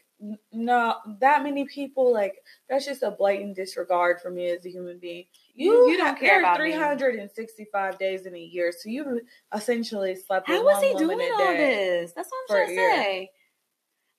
[0.52, 4.98] no that many people like that's just a blatant disregard for me as a human
[4.98, 5.24] being
[5.60, 7.96] you, you don't care about 365 me.
[7.98, 9.20] days in a year, so you
[9.54, 12.12] essentially slept How was he doing all this?
[12.14, 13.30] That's what I'm trying to say.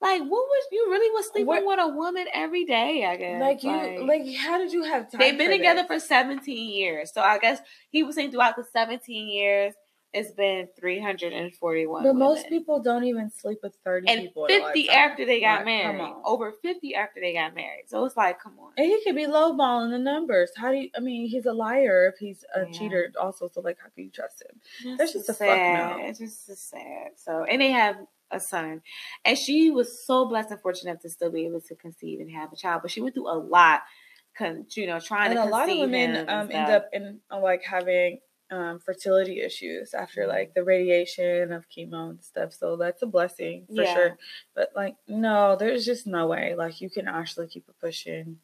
[0.02, 3.06] Like, what was you really was sleeping what, with a woman every day?
[3.06, 3.42] I guess.
[3.42, 3.72] Like you,
[4.06, 5.20] like, like how did you have time?
[5.20, 6.04] They've been together this?
[6.04, 9.74] for 17 years, so I guess he was saying throughout the 17 years,
[10.14, 12.04] it's been 341.
[12.04, 12.20] But women.
[12.20, 14.46] most people don't even sleep with 30 and people.
[14.48, 16.14] 50 after they got like, married.
[16.26, 17.86] Over 50 after they got married.
[17.88, 18.74] So it's like, come on.
[18.78, 20.52] And he could be lowballing the numbers.
[20.58, 22.72] How do you, I mean, he's a liar if he's a yeah.
[22.72, 23.48] cheater also.
[23.48, 24.98] So, like, how can you trust him?
[24.98, 25.80] That's, That's just a sad.
[25.80, 26.06] fuck no.
[26.06, 27.12] It's just sad.
[27.16, 27.96] So, and they have
[28.32, 28.82] a son.
[29.24, 32.52] And she was so blessed and fortunate to still be able to conceive and have
[32.52, 32.82] a child.
[32.82, 33.82] But she went through a lot.
[34.38, 37.42] Con, you know, trying and to a lot of women um, end up in uh,
[37.42, 38.20] like having
[38.52, 40.32] um, fertility issues after mm-hmm.
[40.32, 42.54] like the radiation of chemo and stuff.
[42.54, 43.94] So that's a blessing for yeah.
[43.94, 44.18] sure.
[44.54, 46.54] But like, no, there's just no way.
[46.56, 48.38] Like, you can actually keep it pushing.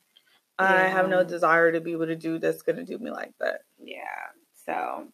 [0.60, 0.74] Yeah.
[0.74, 3.34] I have no desire to be able to do that's going to do me like
[3.40, 3.62] that.
[3.84, 4.32] Yeah.
[4.66, 5.08] So,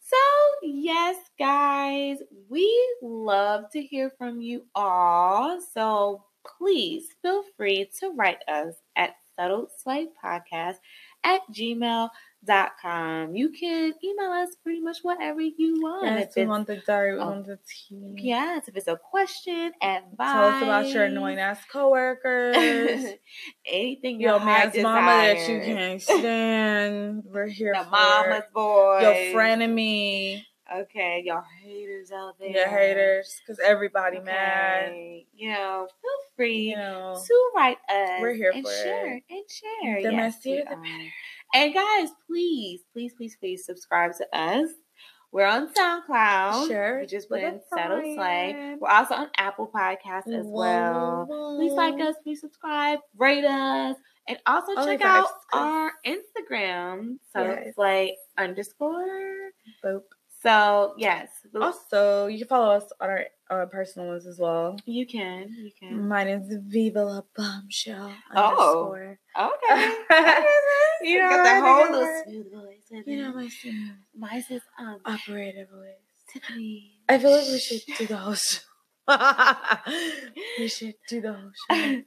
[0.00, 0.16] so
[0.62, 5.60] yes, guys, we love to hear from you all.
[5.74, 6.24] So
[6.58, 10.76] please feel free to write us at Subtle Slay Podcast
[11.24, 13.34] at gmail.com.
[13.34, 16.06] You can email us pretty much whatever you want.
[16.06, 18.16] Yes, if we want the diary, on the team.
[18.18, 20.32] Yes, if it's a question, advice.
[20.32, 22.56] Tell us about your annoying ass coworkers.
[23.66, 27.22] Anything your, your man's mama that you can't stand.
[27.24, 29.00] We're here the for mama's boy.
[29.00, 30.44] Your frenemy.
[30.72, 32.48] Okay, y'all haters out there.
[32.48, 34.24] Yeah, haters, because everybody okay.
[34.24, 34.92] mad.
[35.34, 38.20] You know, feel free you know, to write us.
[38.20, 39.24] We're here and for share it.
[39.28, 40.02] and share.
[40.02, 41.12] The yes, messier, the better.
[41.54, 44.70] And guys, please, please, please, please subscribe to us.
[45.32, 46.68] We're on SoundCloud.
[46.68, 47.00] Sure.
[47.00, 48.76] We just put in Subtle Slay.
[48.80, 51.26] We're also on Apple Podcasts as well.
[51.58, 53.96] Please like us, please subscribe, rate us,
[54.28, 57.74] and also Only check out our Instagram, Subtle yes.
[57.74, 59.50] Slay underscore.
[59.84, 60.02] Boop.
[60.44, 61.30] So yes.
[61.58, 64.76] Also, you can follow us on our uh, personal ones as well.
[64.84, 65.48] You can.
[65.56, 66.06] You can.
[66.06, 68.12] Mine is Viva La Bombshell.
[68.36, 68.42] Oh.
[68.42, 69.18] Underscore.
[69.40, 69.94] Okay.
[71.02, 73.04] you know, got the whole little smooth voice.
[73.06, 73.92] You know my smooth.
[74.16, 75.94] Mine says um operator voice.
[76.30, 76.90] Tiffany.
[77.08, 78.60] I feel like we should do the whole show.
[80.58, 82.02] we should do the whole show.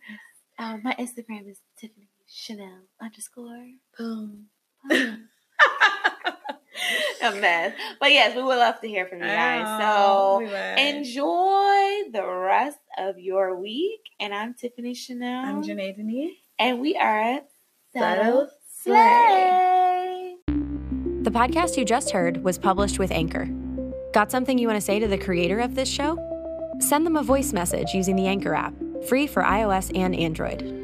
[0.60, 3.66] um, my Instagram is Tiffany Chanelle underscore.
[3.98, 4.46] Boom.
[4.88, 5.30] Boom.
[7.28, 7.74] a mess.
[8.00, 9.66] But yes, we would love to hear from you guys.
[9.82, 14.02] Oh, so enjoy the rest of your week.
[14.20, 15.44] And I'm Tiffany Chanelle.
[15.44, 16.38] I'm Janae Denise.
[16.60, 17.48] And we are at
[18.84, 20.36] Slay.
[20.48, 23.50] The podcast you just heard was published with Anchor.
[24.14, 26.18] Got something you want to say to the creator of this show?
[26.80, 28.74] Send them a voice message using the Anchor app,
[29.08, 30.77] free for iOS and Android.